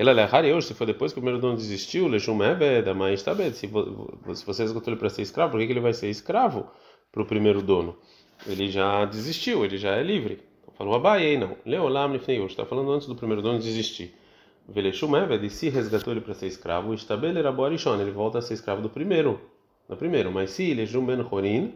Ele 0.00 0.18
é 0.18 0.54
hoje, 0.54 0.68
se 0.68 0.72
for 0.72 0.86
depois 0.86 1.12
que 1.12 1.18
o 1.18 1.20
primeiro 1.20 1.38
dono 1.38 1.58
desistiu, 1.58 2.08
Leshum 2.08 2.42
Ebed, 2.42 2.88
Amá 2.88 3.12
Estabed, 3.12 3.54
se 3.54 3.66
você 3.66 4.62
resgatou 4.62 4.90
ele 4.90 4.98
para 4.98 5.10
ser 5.10 5.20
escravo, 5.20 5.50
por 5.52 5.60
que 5.60 5.70
ele 5.70 5.78
vai 5.78 5.92
ser 5.92 6.08
escravo 6.08 6.70
para 7.12 7.20
o 7.20 7.26
primeiro 7.26 7.60
dono? 7.60 7.98
Ele 8.46 8.70
já 8.70 9.04
desistiu, 9.04 9.62
ele 9.62 9.76
já 9.76 9.90
é 9.96 10.02
livre. 10.02 10.40
Falou 10.78 10.94
Abai, 10.94 11.36
não. 11.36 11.54
Leolam 11.66 12.14
Lifnei 12.14 12.38
Yush, 12.38 12.52
está 12.52 12.64
falando 12.64 12.90
antes 12.92 13.06
do 13.08 13.14
primeiro 13.14 13.42
dono 13.42 13.58
desistir. 13.58 14.14
Veleshum 14.66 15.14
Ebed, 15.14 15.44
e 15.44 15.50
se 15.50 15.68
resgatou 15.68 16.14
ele 16.14 16.22
para 16.22 16.32
ser 16.32 16.46
escravo, 16.46 16.94
Estabed 16.94 17.36
era 17.36 17.52
Borishon, 17.52 18.00
ele 18.00 18.10
volta 18.10 18.38
a 18.38 18.42
ser 18.42 18.54
escravo 18.54 18.80
do 18.80 18.88
primeiro 18.88 19.38
no 19.86 19.98
primeiro. 19.98 20.32
Mas 20.32 20.48
se 20.52 20.72
é 20.72 20.76
Ben 20.76 21.26
Horin, 21.30 21.74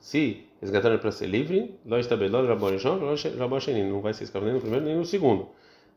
se 0.00 0.46
resgataram 0.58 0.96
para 0.96 1.12
ser 1.12 1.26
livre, 1.26 1.74
lo 1.84 1.98
estabelou 1.98 2.46
Rabon 2.46 2.78
Shon, 2.78 2.98
Rabon 3.38 3.60
Sheni, 3.60 3.82
não 3.82 4.00
vai 4.00 4.14
ser 4.14 4.24
escravo 4.24 4.46
nem 4.46 4.54
no 4.54 4.60
primeiro 4.62 4.86
nem 4.86 4.96
no 4.96 5.04
segundo. 5.04 5.50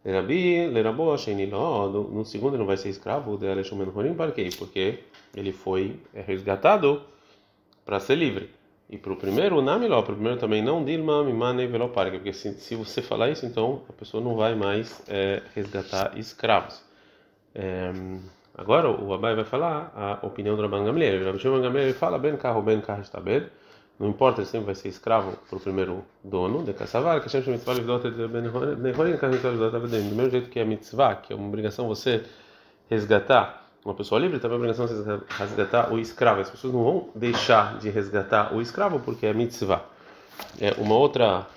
Rabi, 0.06 0.68
Lerabo, 0.68 1.18
Sheni, 1.18 1.48
no 1.48 2.24
segundo 2.26 2.54
ele 2.54 2.60
não 2.60 2.66
vai 2.66 2.78
ser 2.78 2.90
escravo 2.90 3.38
de 3.38 3.48
Aleshon 3.48 3.78
Ben 3.78 3.92
Horin, 3.94 4.14
para 4.14 4.32
quê? 4.32 4.50
Porque 4.58 5.00
ele 5.36 5.52
foi 5.52 6.00
resgatado 6.14 7.02
para 7.84 8.00
ser 8.00 8.16
livre. 8.16 8.50
E 8.88 8.98
para 8.98 9.14
o 9.14 9.16
primeiro, 9.16 9.62
Namiló, 9.64 10.04
para 10.04 10.12
o 10.12 10.16
primeiro 10.16 10.40
também 10.40 10.62
não 10.62 10.86
Dilma, 10.86 11.24
Mimane, 11.24 11.66
Veloparga, 11.66 12.18
porque 12.18 12.34
se, 12.34 12.54
se 12.54 12.76
você 12.76 13.02
falar 13.02 13.32
isso, 13.32 13.44
então 13.46 13.82
a 13.90 13.94
pessoa 13.94 14.24
não 14.24 14.36
vai 14.36 14.54
mais 14.54 15.02
é, 15.08 15.42
resgatar 15.56 16.16
escravos. 16.16 16.84
É, 17.56 17.92
Agora 18.58 18.90
o 18.90 19.14
Abai 19.14 19.36
vai 19.36 19.44
falar 19.44 19.92
a 19.94 20.26
opinião 20.26 20.56
do 20.56 20.62
Rabban 20.62 20.86
Gamliel. 20.86 21.22
O 21.22 21.26
Rabban 21.26 21.62
Gamliel 21.62 21.94
fala 21.94 22.18
bem 22.18 22.38
carro, 22.38 22.62
bem 22.62 22.80
carro 22.80 23.02
está 23.02 23.20
bem. 23.20 23.46
Não 23.98 24.10
importa, 24.10 24.42
ele 24.42 24.48
sempre 24.48 24.66
vai 24.66 24.76
ser 24.76 24.90
escravo 24.90 25.38
para 25.50 25.58
o 25.58 25.60
primeiro 25.60 26.04
dono 26.24 26.64
de 26.64 26.74
caçavar, 26.74 27.22
que 27.22 27.30
chama 27.30 27.46
mitzvah 27.48 27.74
livdot 27.74 28.12
de 28.12 28.28
benhorin, 28.28 29.18
que 29.18 29.28
mitzvah 29.28 29.52
livdot 29.52 29.72
Do 29.80 30.16
mesmo 30.16 30.30
jeito 30.30 30.50
que 30.50 30.60
é 30.60 30.66
mitzvah, 30.66 31.16
que 31.16 31.32
é 31.32 31.36
uma 31.36 31.48
obrigação 31.48 31.88
você 31.88 32.24
resgatar 32.90 33.66
uma 33.86 33.94
pessoa 33.94 34.20
livre, 34.20 34.40
também 34.40 34.56
é 34.56 34.58
obrigação 34.58 34.88
você 34.88 35.20
resgatar 35.38 35.94
o 35.94 36.00
escravo. 36.00 36.42
As 36.42 36.50
pessoas 36.50 36.74
não 36.74 36.84
vão 36.84 37.10
deixar 37.14 37.78
de 37.78 37.90
resgatar 37.90 38.54
o 38.54 38.62
escravo 38.62 39.00
porque 39.00 39.28
é 39.28 39.34
mitzvah. 39.34 39.86
É 40.60 40.74
uma 40.80 40.96
outra 40.96 41.48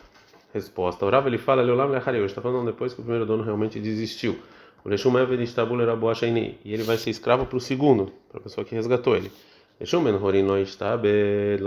resposta. 0.53 1.07
O 1.07 1.11
Rav 1.11 1.27
ele 1.27 1.39
fala, 1.39 1.63
Leolam 1.63 1.89
Lechari, 1.89 2.23
está 2.25 2.43
falando 2.43 2.67
depois 2.67 2.93
que 2.93 3.01
o 3.01 3.03
primeiro 3.03 3.27
dono 3.27 3.43
realmente 3.43 3.81
desistiu. 3.81 4.39
O 4.85 4.89
Leshum 4.89 5.19
Eved 5.19 5.43
Istabul 5.43 5.81
era 5.81 5.97
boa 5.97 6.13
E 6.23 6.59
ele 6.65 6.83
vai 6.83 6.97
ser 6.97 7.11
escravo 7.11 7.47
para 7.47 7.57
o 7.57 7.61
segundo, 7.61 8.13
para 8.29 8.41
a 8.41 8.43
pessoa 8.43 8.65
que 8.65 8.75
resgatou 8.75 9.17
ele. 9.17 9.33
Istabel 9.81 11.59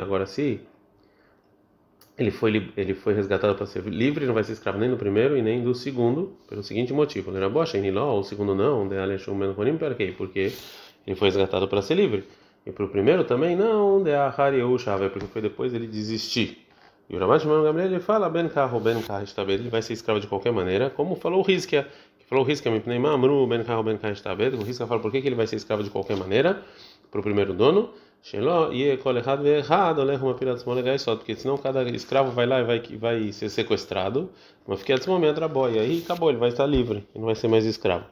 Agora, 0.00 0.26
se 0.26 0.60
ele 2.16 2.30
foi, 2.30 2.72
ele 2.76 2.94
foi 2.94 3.14
resgatado 3.14 3.54
para 3.54 3.66
ser 3.66 3.82
livre, 3.84 4.26
não 4.26 4.34
vai 4.34 4.44
ser 4.44 4.52
escravo 4.52 4.78
nem 4.78 4.90
do 4.90 4.96
primeiro 4.96 5.36
e 5.36 5.42
nem 5.42 5.62
do 5.62 5.74
segundo, 5.74 6.36
pelo 6.48 6.62
seguinte 6.62 6.92
motivo. 6.92 7.30
O 7.30 8.22
segundo 8.22 8.54
não? 8.54 8.88
Porque 10.16 10.52
ele 11.06 11.16
foi 11.16 11.28
resgatado 11.28 11.68
para 11.68 11.82
ser 11.82 11.94
livre. 11.94 12.24
E 12.64 12.70
para 12.70 12.84
o 12.84 12.88
primeiro 12.88 13.24
também 13.24 13.56
não, 13.56 14.02
porque 15.10 15.26
foi 15.26 15.42
depois 15.42 15.74
ele 15.74 15.86
desistir. 15.86 16.64
E 17.10 17.16
o 17.16 17.18
Ramash 17.18 17.44
Gamliel 17.44 17.86
ele 17.86 18.00
fala 18.00 18.30
ben 18.30 18.48
carro 18.48 18.78
ben 18.78 19.02
carro 19.02 19.24
estabed, 19.24 19.60
ele 19.60 19.68
vai 19.68 19.82
ser 19.82 19.92
escravo 19.92 20.20
de 20.20 20.26
qualquer 20.26 20.52
maneira, 20.52 20.88
como 20.88 21.16
falou 21.16 21.40
o 21.40 21.42
Rizkia, 21.42 21.86
falou 22.32 22.46
o 22.46 22.48
Rizkia, 22.48 22.72
mipnei 22.72 22.98
mamru 22.98 23.46
ben 23.46 23.62
carro 23.62 23.82
ben 23.82 23.98
carro 23.98 24.14
estabed, 24.14 24.54
o 24.54 24.62
Rizkia 24.62 24.86
fala 24.86 25.00
por 25.02 25.12
que, 25.12 25.18
ele 25.18 25.34
vai 25.34 25.46
ser 25.46 25.56
escravo 25.56 25.84
de 25.84 25.90
qualquer 25.90 26.16
maneira 26.16 26.62
para 27.10 27.20
o 27.20 27.22
primeiro 27.22 27.52
dono, 27.52 27.90
Shelo 28.22 28.72
e 28.72 28.96
kol 28.96 29.16
errado 29.18 29.46
errado, 29.46 30.00
olha 30.00 30.16
uma 30.16 30.32
pirat 30.32 30.64
molegai 30.64 30.98
só, 30.98 31.14
porque 31.14 31.34
senão 31.36 31.58
cada 31.58 31.82
escravo 31.90 32.30
vai 32.30 32.46
lá 32.46 32.60
e 32.60 32.64
vai 32.64 32.80
vai 32.96 33.32
ser 33.32 33.50
sequestrado, 33.50 34.30
mas 34.66 34.80
fica 34.80 34.94
de 34.94 35.06
momento 35.08 35.46
boia 35.46 35.84
e 35.84 36.02
acabou, 36.02 36.30
ele 36.30 36.38
vai 36.38 36.48
estar 36.48 36.64
livre, 36.64 36.98
ele 37.14 37.18
não 37.18 37.26
vai 37.26 37.34
ser 37.34 37.48
mais 37.48 37.66
escravo. 37.66 38.06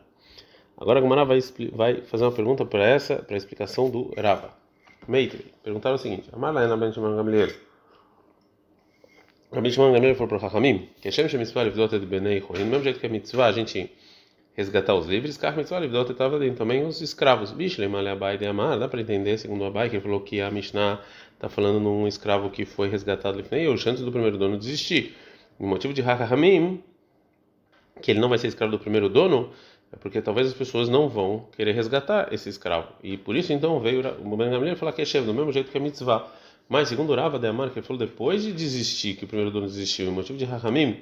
Agora 0.77 0.99
a 0.99 1.03
Gumara 1.03 1.25
vai, 1.25 1.39
vai 1.73 2.03
fazer 2.03 2.25
uma 2.25 2.33
pergunta 2.33 2.67
para 2.67 2.85
essa, 2.85 3.17
para 3.17 3.37
a 3.37 3.39
explicação 3.39 3.89
do 3.89 4.13
Rava. 4.21 4.51
Meitri, 5.09 5.47
perguntaram 5.63 5.97
o 5.97 5.99
seguinte: 5.99 6.29
Amalaena 6.33 6.77
ben 6.77 6.93
Gamliel 6.93 7.51
Rabbi 9.53 9.71
Shimon 9.71 9.93
Gamliel 9.93 10.15
falou 10.15 10.29
para 10.29 10.37
o 10.37 10.41
Chachamim 10.41 10.89
que 11.01 11.09
a 11.09 11.11
Shem 11.11 11.29
Shemitzvah 11.29 11.65
Livdot 11.65 11.97
et 11.97 12.07
Benei 12.07 12.41
Chorin, 12.41 12.65
do 12.65 12.71
mesmo 12.71 12.85
jeito 12.85 13.01
que 13.01 13.07
a 13.07 13.09
mitzvah 13.09 13.47
a 13.47 13.53
gente 13.53 13.91
resgatar 14.55 14.95
os 14.95 15.07
livres, 15.07 15.39
Livdot 15.81 16.11
et 16.11 16.21
Avadim, 16.21 16.55
também 16.55 16.85
os 16.85 17.01
escravos. 17.01 17.53
Bishle 17.53 17.89
Male 17.89 18.09
Abai 18.09 18.37
de 18.37 18.47
Amar, 18.47 18.79
dá 18.79 18.89
para 18.89 19.01
entender, 19.01 19.39
segundo 19.39 19.65
Abai, 19.65 19.89
que 19.89 19.97
ele 19.97 20.03
falou 20.03 20.21
que 20.21 20.41
a 20.41 20.51
Mishnah 20.51 21.01
está 21.35 21.49
falando 21.49 21.81
num 21.81 22.07
escravo 22.07 22.51
que 22.51 22.65
foi 22.65 22.89
resgatado 22.89 23.39
Lifnei 23.39 23.67
Yosh, 23.67 23.87
antes 23.87 24.03
do 24.03 24.13
primeiro 24.13 24.37
dono 24.37 24.59
desistir. 24.59 25.17
O 25.59 25.67
motivo 25.67 25.95
de 25.95 26.03
Chachamim, 26.03 26.83
que 28.03 28.11
ele 28.11 28.21
não 28.21 28.29
vai 28.29 28.39
ser 28.39 28.49
escravo 28.49 28.73
do 28.73 28.79
primeiro 28.79 29.09
dono, 29.09 29.51
é 29.93 29.97
porque 29.97 30.21
talvez 30.23 30.47
as 30.47 30.55
pessoas 30.55 30.89
não 30.89 31.09
vão 31.09 31.49
querer 31.57 31.73
resgatar 31.73 32.33
esse 32.33 32.49
escravo. 32.49 32.89
E 33.03 33.17
por 33.17 33.35
isso 33.37 33.53
então 33.53 33.81
veio 33.81 34.01
o 34.01 34.37
Ben 34.37 34.77
falar 34.77 34.93
que 34.93 35.03
é 35.03 35.05
chefe, 35.05 35.27
do 35.27 35.35
mesmo 35.35 35.53
jeito 35.53 35.71
que 35.71 35.77
é 35.77 35.81
mitzvah. 35.81 36.31
Mas 36.69 36.89
segundo 36.89 37.15
Rava 37.15 37.39
de 37.39 37.49
Amar, 37.49 37.71
que 37.71 37.79
ele 37.79 37.87
falou 37.87 37.99
depois 37.99 38.45
de 38.45 38.53
desistir, 38.53 39.15
que 39.17 39.25
o 39.25 39.27
primeiro 39.27 39.51
dono 39.51 39.67
desistiu, 39.67 40.09
o 40.09 40.13
motivo 40.13 40.39
de 40.39 40.45
Rahamim, 40.45 41.01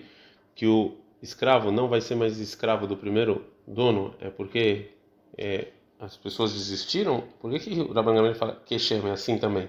que 0.54 0.66
o 0.66 0.96
escravo 1.22 1.70
não 1.70 1.88
vai 1.88 2.00
ser 2.00 2.14
mais 2.14 2.38
escravo 2.38 2.86
do 2.86 2.96
primeiro 2.96 3.44
dono, 3.66 4.14
é 4.20 4.30
porque 4.30 4.90
é, 5.36 5.68
as 5.98 6.16
pessoas 6.16 6.52
desistiram. 6.52 7.24
Por 7.40 7.50
que, 7.50 7.58
que 7.58 7.80
o 7.80 7.92
Rabban 7.92 8.14
Gamliel 8.14 8.34
fala 8.34 8.60
que 8.64 8.74
é 8.74 9.10
assim 9.12 9.38
também? 9.38 9.68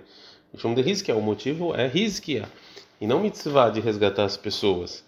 Chama 0.57 0.75
de 0.75 0.81
Rizkia, 0.81 1.15
o 1.15 1.21
motivo 1.21 1.75
é 1.75 1.87
Rizkia, 1.87 2.49
e 2.99 3.05
não 3.05 3.19
mitzvah 3.19 3.69
de 3.69 3.79
resgatar 3.79 4.25
as 4.25 4.35
pessoas. 4.35 5.05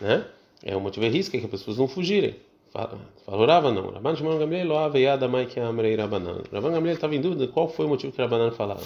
Né? 0.00 0.24
É 0.62 0.74
o 0.74 0.80
motivo 0.80 1.04
é 1.04 1.08
Rizkia, 1.08 1.38
que 1.38 1.46
as 1.46 1.50
pessoas 1.50 1.76
não 1.76 1.86
fugirem. 1.86 2.36
Falou 3.26 3.46
Rava 3.46 3.72
não. 3.72 3.90
Rabban 3.90 4.14
Shimon 4.14 4.38
Gamliel 4.38 4.68
lo 4.68 4.78
aveiada 4.78 5.26
mai 5.26 5.46
que 5.46 5.58
amrei 5.58 5.96
Rabanan. 5.96 6.42
Rabban 6.52 6.72
Gamliel 6.72 6.94
estava 6.94 7.14
em 7.14 7.20
dúvida 7.20 7.48
qual 7.48 7.68
foi 7.68 7.86
o 7.86 7.88
motivo 7.88 8.12
que 8.12 8.22
Rabanan 8.22 8.52
falava. 8.52 8.84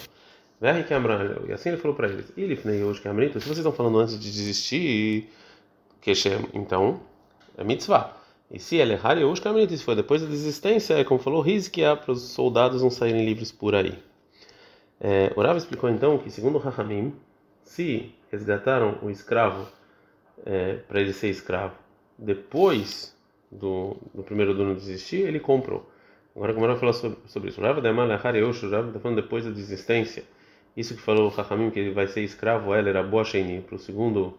E 0.61 1.53
assim 1.53 1.69
ele 1.69 1.77
falou 1.77 1.95
para 1.95 2.07
eles: 2.07 2.31
Ilifnei 2.35 2.83
hoje 2.83 3.01
que 3.01 3.07
amrito. 3.07 3.39
Se 3.39 3.45
vocês 3.45 3.59
estão 3.59 3.71
falando 3.71 3.99
antes 3.99 4.19
de 4.19 4.31
desistir, 4.31 5.29
que 6.05 6.13
então 6.53 6.99
é 7.57 7.63
mitzvah. 7.63 8.15
E 8.51 8.59
se 8.59 8.75
ele 8.75 8.93
errar, 8.93 9.15
que 9.15 9.47
amrito. 9.47 9.75
Se 9.75 9.83
foi 9.83 9.95
depois 9.95 10.21
da 10.21 10.27
desistência, 10.27 10.93
é 10.93 11.03
como 11.03 11.19
falou 11.19 11.41
Rizkia, 11.41 11.95
para 11.95 12.11
os 12.11 12.21
soldados 12.21 12.83
não 12.83 12.91
saírem 12.91 13.25
livres 13.25 13.51
por 13.51 13.73
aí. 13.73 13.97
É, 15.01 15.33
o 15.35 15.41
Rav 15.41 15.57
explicou 15.57 15.89
então 15.89 16.19
que, 16.19 16.29
segundo 16.29 16.59
Rahamim, 16.59 17.13
se 17.63 18.13
resgataram 18.31 18.99
o 19.01 19.09
escravo 19.09 19.67
é, 20.45 20.75
para 20.87 21.01
ele 21.01 21.11
ser 21.11 21.29
escravo 21.29 21.75
depois 22.17 23.17
do, 23.51 23.97
do 24.13 24.21
primeiro 24.21 24.53
dono 24.53 24.75
desistir, 24.75 25.27
ele 25.27 25.39
comprou. 25.39 25.89
Agora, 26.35 26.53
como 26.53 26.65
ela 26.65 26.75
falou 26.75 26.93
sobre, 26.93 27.17
sobre 27.25 27.49
isso, 27.49 27.61
Rav 27.61 27.81
Damal 27.81 28.07
Lachar 28.07 28.35
Yosh, 28.35 28.63
o 28.63 28.69
Rav 28.69 28.87
está 28.89 28.99
falando 28.99 29.21
depois 29.21 29.43
da 29.43 29.49
desistência. 29.49 30.23
Isso 30.77 30.95
que 30.95 31.01
falou 31.01 31.29
Rahamim, 31.29 31.71
que 31.71 31.79
ele 31.79 31.91
vai 31.91 32.07
ser 32.07 32.21
escravo, 32.21 32.75
ela 32.75 32.89
era 32.89 33.01
boa 33.01 33.23
Sheini, 33.23 33.61
para 33.61 33.75
o 33.75 33.79
segundo 33.79 34.37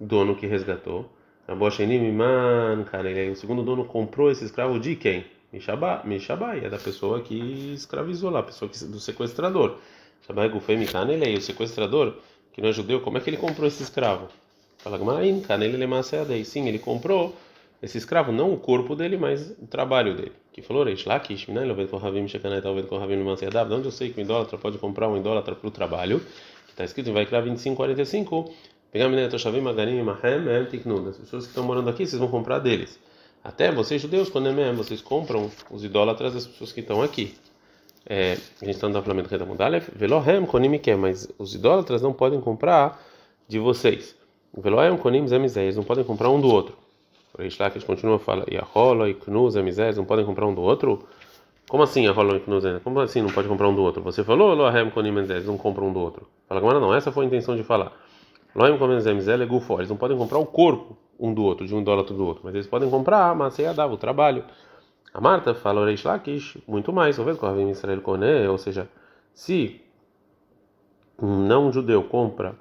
dono 0.00 0.34
que 0.34 0.46
resgatou. 0.46 1.08
Cara, 1.46 3.30
o 3.30 3.36
segundo 3.36 3.62
dono 3.62 3.84
comprou 3.84 4.30
esse 4.30 4.44
escravo 4.44 4.80
de 4.80 4.96
quem? 4.96 5.24
Mishabai, 5.52 6.64
é 6.64 6.68
da 6.70 6.78
pessoa 6.78 7.20
que 7.20 7.72
escravizou 7.74 8.30
lá, 8.30 8.42
pessoa 8.42 8.70
que, 8.70 8.84
do 8.84 9.00
sequestrador. 9.00 9.78
Shabai 10.26 10.48
Gufei 10.48 10.76
Mikanelei, 10.76 11.34
o 11.34 11.40
sequestrador, 11.40 12.14
que 12.52 12.60
não 12.62 12.68
é 12.68 12.72
judeu, 12.72 13.00
como 13.00 13.18
é 13.18 13.20
que 13.20 13.28
ele 13.28 13.36
comprou 13.36 13.66
esse 13.66 13.82
escravo? 13.82 14.28
Fala 14.78 14.96
Lemaseadei. 15.76 16.44
Sim, 16.44 16.68
ele 16.68 16.78
comprou 16.78 17.34
esse 17.82 17.98
escravo, 17.98 18.30
não 18.30 18.52
o 18.52 18.56
corpo 18.56 18.94
dele, 18.94 19.16
mas 19.16 19.50
o 19.60 19.66
trabalho 19.66 20.14
dele. 20.14 20.32
Que 20.52 20.62
falou. 20.62 20.84
De 20.84 20.92
onde 23.74 23.86
eu 23.86 23.90
sei 23.90 24.10
que 24.10 24.20
um 24.20 24.24
idólatra 24.24 24.56
pode 24.56 24.78
comprar 24.78 25.08
um 25.08 25.16
idólatra 25.16 25.54
para 25.54 25.68
o 25.68 25.70
trabalho? 25.70 26.20
Que 26.66 26.72
está 26.72 26.84
escrito 26.84 27.10
em 27.10 27.12
Vaikra 27.12 27.42
25, 27.42 27.76
45. 27.76 28.52
As 28.92 29.00
pessoas 31.16 31.44
que 31.44 31.50
estão 31.50 31.62
morando 31.62 31.88
aqui, 31.88 32.04
vocês 32.04 32.18
vão 32.18 32.28
comprar 32.28 32.58
deles. 32.58 32.98
Até 33.42 33.70
vocês 33.70 34.02
judeus, 34.02 34.28
quando 34.28 34.48
é 34.48 34.52
mesmo, 34.52 34.82
vocês 34.82 35.00
compram 35.00 35.48
os 35.70 35.84
idólatras 35.84 36.34
das 36.34 36.44
pessoas 36.44 36.72
que 36.72 36.80
estão 36.80 37.00
aqui. 37.00 37.36
É, 38.04 38.36
a 38.60 38.64
gente 38.64 38.74
está 38.74 38.88
no 38.88 38.94
Daflamento 38.94 39.28
Reda 39.28 39.46
Mudalef, 39.46 39.88
Velohem 39.94 40.44
Konim 40.44 40.80
mas 40.98 41.28
os 41.38 41.54
idólatras 41.54 42.02
não 42.02 42.12
podem 42.12 42.40
comprar 42.40 43.00
de 43.46 43.60
vocês. 43.60 44.16
Velohem 44.52 44.96
Konim 44.96 45.24
Zemizé, 45.28 45.62
eles 45.62 45.76
não 45.76 45.84
podem 45.84 46.02
comprar 46.02 46.28
um 46.28 46.40
do 46.40 46.48
outro. 46.48 46.76
Por 47.32 47.44
isso 47.44 47.62
lá 47.62 47.70
que 47.70 47.78
eles 47.78 47.86
continuam 47.86 48.20
a 48.26 48.44
Yahola 48.52 49.08
e 49.08 49.14
Knuz 49.14 49.54
Zemizé, 49.54 49.84
eles 49.84 49.98
não 49.98 50.04
podem 50.04 50.24
comprar 50.24 50.46
um 50.46 50.54
do 50.54 50.62
outro? 50.62 51.06
Como 51.68 51.84
assim 51.84 52.06
Yahola 52.06 52.38
e 52.38 52.40
Knuz 52.40 52.64
Como 52.82 52.98
assim 52.98 53.22
não 53.22 53.30
pode 53.30 53.46
comprar 53.46 53.68
um 53.68 53.74
do 53.74 53.82
outro? 53.82 54.02
Você 54.02 54.24
falou 54.24 54.52
Lohem 54.52 54.90
Konim 54.90 55.14
Zemizé, 55.14 55.34
eles 55.34 55.46
não 55.46 55.56
compram 55.56 55.86
um 55.86 55.92
do 55.92 56.00
outro. 56.00 56.26
Fala, 56.48 56.60
agora 56.60 56.80
não, 56.80 56.92
essa 56.92 57.12
foi 57.12 57.24
a 57.24 57.28
intenção 57.28 57.54
de 57.54 57.62
falar. 57.62 57.92
Lohem 58.54 58.78
Konim 58.78 59.00
Zemizé, 59.00 59.36
Legufo, 59.36 59.74
eles 59.74 59.88
não 59.88 59.96
podem 59.96 60.16
comprar 60.16 60.38
o 60.38 60.46
corpo 60.46 60.96
um 61.18 61.34
do 61.34 61.42
outro, 61.44 61.66
de 61.66 61.74
um 61.74 61.80
idólatra 61.80 62.14
do 62.14 62.24
outro, 62.24 62.42
mas 62.44 62.54
eles 62.54 62.66
podem 62.66 62.88
comprar, 62.88 63.34
mas 63.36 63.54
você 63.54 63.72
dava 63.74 63.92
o 63.92 63.96
trabalho. 63.96 64.44
A 65.12 65.20
Marta 65.20 65.54
fala 65.54 65.84
Reish 65.84 66.04
Lakish, 66.04 66.58
muito 66.66 66.92
mais, 66.92 67.18
ou 67.18 67.28
em 67.58 67.70
Israel 67.70 68.00
Koné, 68.00 68.48
ou 68.48 68.56
seja, 68.56 68.88
se 69.34 69.80
um 71.20 71.46
não 71.46 71.70
judeu 71.70 72.02
compra 72.04 72.54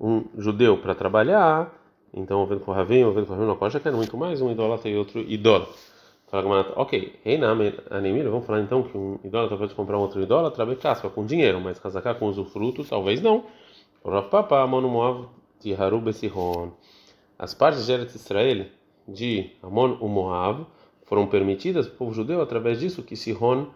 um 0.00 0.24
judeu 0.36 0.78
para 0.78 0.94
trabalhar, 0.94 1.72
então 2.12 2.42
o 2.42 2.60
com 2.60 2.72
Ravim, 2.72 3.04
o 3.04 3.12
com 3.12 3.32
Ravim, 3.32 3.46
não 3.46 3.56
quer 3.56 3.92
muito 3.92 4.16
mais 4.16 4.40
um 4.40 4.50
idólatra 4.50 4.90
e 4.90 4.96
outro 4.96 5.20
idólatra. 5.20 5.72
Fala 6.28 6.60
a 6.60 6.80
ok, 6.80 7.20
Reinam, 7.24 7.56
Anemir, 7.90 8.28
vamos 8.28 8.44
falar 8.44 8.60
então 8.60 8.82
que 8.82 8.96
um 8.96 9.18
idólatra 9.24 9.56
pode 9.56 9.74
comprar 9.74 9.98
um 9.98 10.00
outro 10.00 10.20
idólatra, 10.20 10.76
casca 10.76 11.08
com 11.08 11.24
dinheiro, 11.24 11.60
mas 11.60 11.78
casacar 11.78 12.16
com 12.16 12.26
usufruto, 12.26 12.84
talvez 12.84 13.22
não. 13.22 13.44
Rav 14.04 14.28
Papa, 14.28 14.66
Monu 14.66 14.88
Moav, 14.88 15.28
Tiharu 15.64 15.98
Besihon 15.98 16.72
as 17.38 17.52
partes 17.52 17.86
de 17.86 17.92
Eretz 17.92 18.14
Israel, 18.14 18.66
de 19.08 19.50
Amon 19.62 19.96
e 20.00 20.04
Moab, 20.04 20.66
foram 21.04 21.26
permitidas 21.26 21.86
para 21.86 21.94
o 21.94 21.98
povo 21.98 22.14
judeu 22.14 22.40
através 22.40 22.78
disso 22.78 23.02
que 23.02 23.16
Sihon 23.16 23.66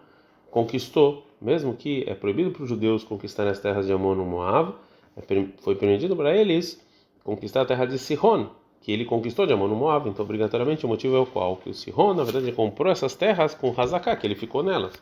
conquistou, 0.49 1.27
mesmo 1.41 1.73
que 1.73 2.03
é 2.07 2.13
proibido 2.15 2.51
para 2.51 2.63
os 2.63 2.69
judeus 2.69 3.03
conquistar 3.03 3.47
as 3.47 3.59
terras 3.59 3.85
de 3.85 3.91
Amon 3.91 4.13
e 4.13 4.25
Moab, 4.25 4.73
é 5.17 5.21
foi 5.57 5.75
permitido 5.75 6.15
para 6.15 6.35
eles 6.35 6.79
conquistar 7.23 7.61
a 7.61 7.65
terra 7.65 7.85
de 7.85 7.99
Sihon, 7.99 8.47
que 8.81 8.91
ele 8.91 9.03
conquistou 9.03 9.45
de 9.45 9.51
Amon 9.51 9.67
e 9.67 9.75
Moab. 9.75 10.09
Então, 10.09 10.23
obrigatoriamente, 10.23 10.85
o 10.85 10.89
motivo 10.89 11.17
é 11.17 11.19
o 11.19 11.25
qual? 11.25 11.57
Que 11.57 11.69
o 11.69 11.73
Sihon, 11.73 12.13
na 12.13 12.23
verdade, 12.23 12.51
comprou 12.51 12.91
essas 12.91 13.15
terras 13.15 13.53
com 13.53 13.73
Hazaká, 13.75 14.15
que 14.15 14.25
ele 14.25 14.35
ficou 14.35 14.63
nelas. 14.63 14.93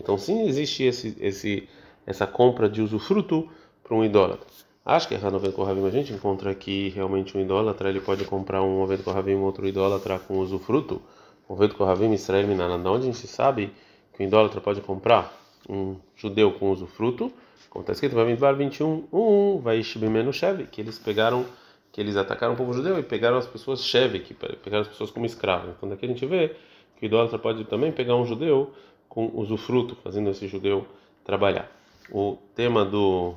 Então, 0.00 0.18
sim, 0.18 0.48
existe 0.48 0.82
esse, 0.82 1.16
esse, 1.20 1.68
essa 2.04 2.26
compra 2.26 2.68
de 2.68 2.82
usufruto 2.82 3.48
para 3.84 3.94
um 3.94 4.04
idólatra. 4.04 4.46
Acho 4.84 5.08
que 5.08 5.14
errar 5.14 5.30
no 5.30 5.52
Kohavim 5.52 5.86
a 5.86 5.90
gente 5.90 6.12
encontra 6.12 6.54
que 6.54 6.88
realmente 6.88 7.36
um 7.36 7.40
idólatra 7.40 7.90
ele 7.90 8.00
pode 8.00 8.24
comprar 8.24 8.62
um 8.62 8.80
Oved 8.80 9.02
Kohavim 9.02 9.34
outro 9.34 9.66
idólatra 9.66 10.18
com 10.18 10.38
usufruto. 10.38 11.02
Oved 11.46 11.74
Kohavim 11.74 12.12
Israel 12.12 12.46
Minana. 12.48 12.78
Da 12.78 12.90
onde 12.90 13.02
a 13.08 13.12
gente 13.12 13.26
sabe 13.26 13.72
que 14.14 14.22
o 14.24 14.26
idólatra 14.26 14.58
pode 14.58 14.80
comprar 14.80 15.38
um 15.68 15.96
judeu 16.16 16.52
com 16.52 16.70
usufruto? 16.70 17.30
Como 17.68 17.82
está 17.82 17.92
escrito, 17.92 18.14
vai 18.14 18.54
21, 18.54 19.04
1, 19.12 19.58
vai 19.58 19.82
Shibimenu 19.82 20.32
Sheve, 20.32 20.64
que 20.64 20.80
eles 20.80 20.98
pegaram, 20.98 21.44
que 21.92 22.00
eles 22.00 22.16
atacaram 22.16 22.54
o 22.54 22.56
povo 22.56 22.72
judeu 22.72 22.98
e 22.98 23.02
pegaram 23.02 23.36
as 23.36 23.46
pessoas 23.46 23.84
Sheve, 23.84 24.20
que 24.20 24.32
pegaram 24.32 24.80
as 24.80 24.88
pessoas 24.88 25.10
como 25.10 25.26
escravos. 25.26 25.74
Então 25.76 25.90
daqui 25.90 26.06
a 26.06 26.08
gente 26.08 26.24
vê 26.24 26.56
que 26.96 27.04
o 27.04 27.06
idólatra 27.06 27.38
pode 27.38 27.64
também 27.64 27.92
pegar 27.92 28.16
um 28.16 28.24
judeu 28.24 28.72
com 29.10 29.30
usufruto, 29.34 29.94
fazendo 30.02 30.30
esse 30.30 30.48
judeu 30.48 30.86
trabalhar. 31.22 31.70
O 32.10 32.38
tema 32.54 32.82
do. 32.82 33.34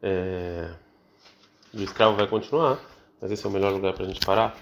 É 0.00 0.83
do 1.74 1.82
escravo 1.82 2.16
vai 2.16 2.26
continuar, 2.26 2.78
mas 3.20 3.30
esse 3.30 3.44
é 3.44 3.48
o 3.48 3.52
melhor 3.52 3.72
lugar 3.72 3.92
para 3.92 4.04
a 4.04 4.06
gente 4.06 4.24
parar. 4.24 4.56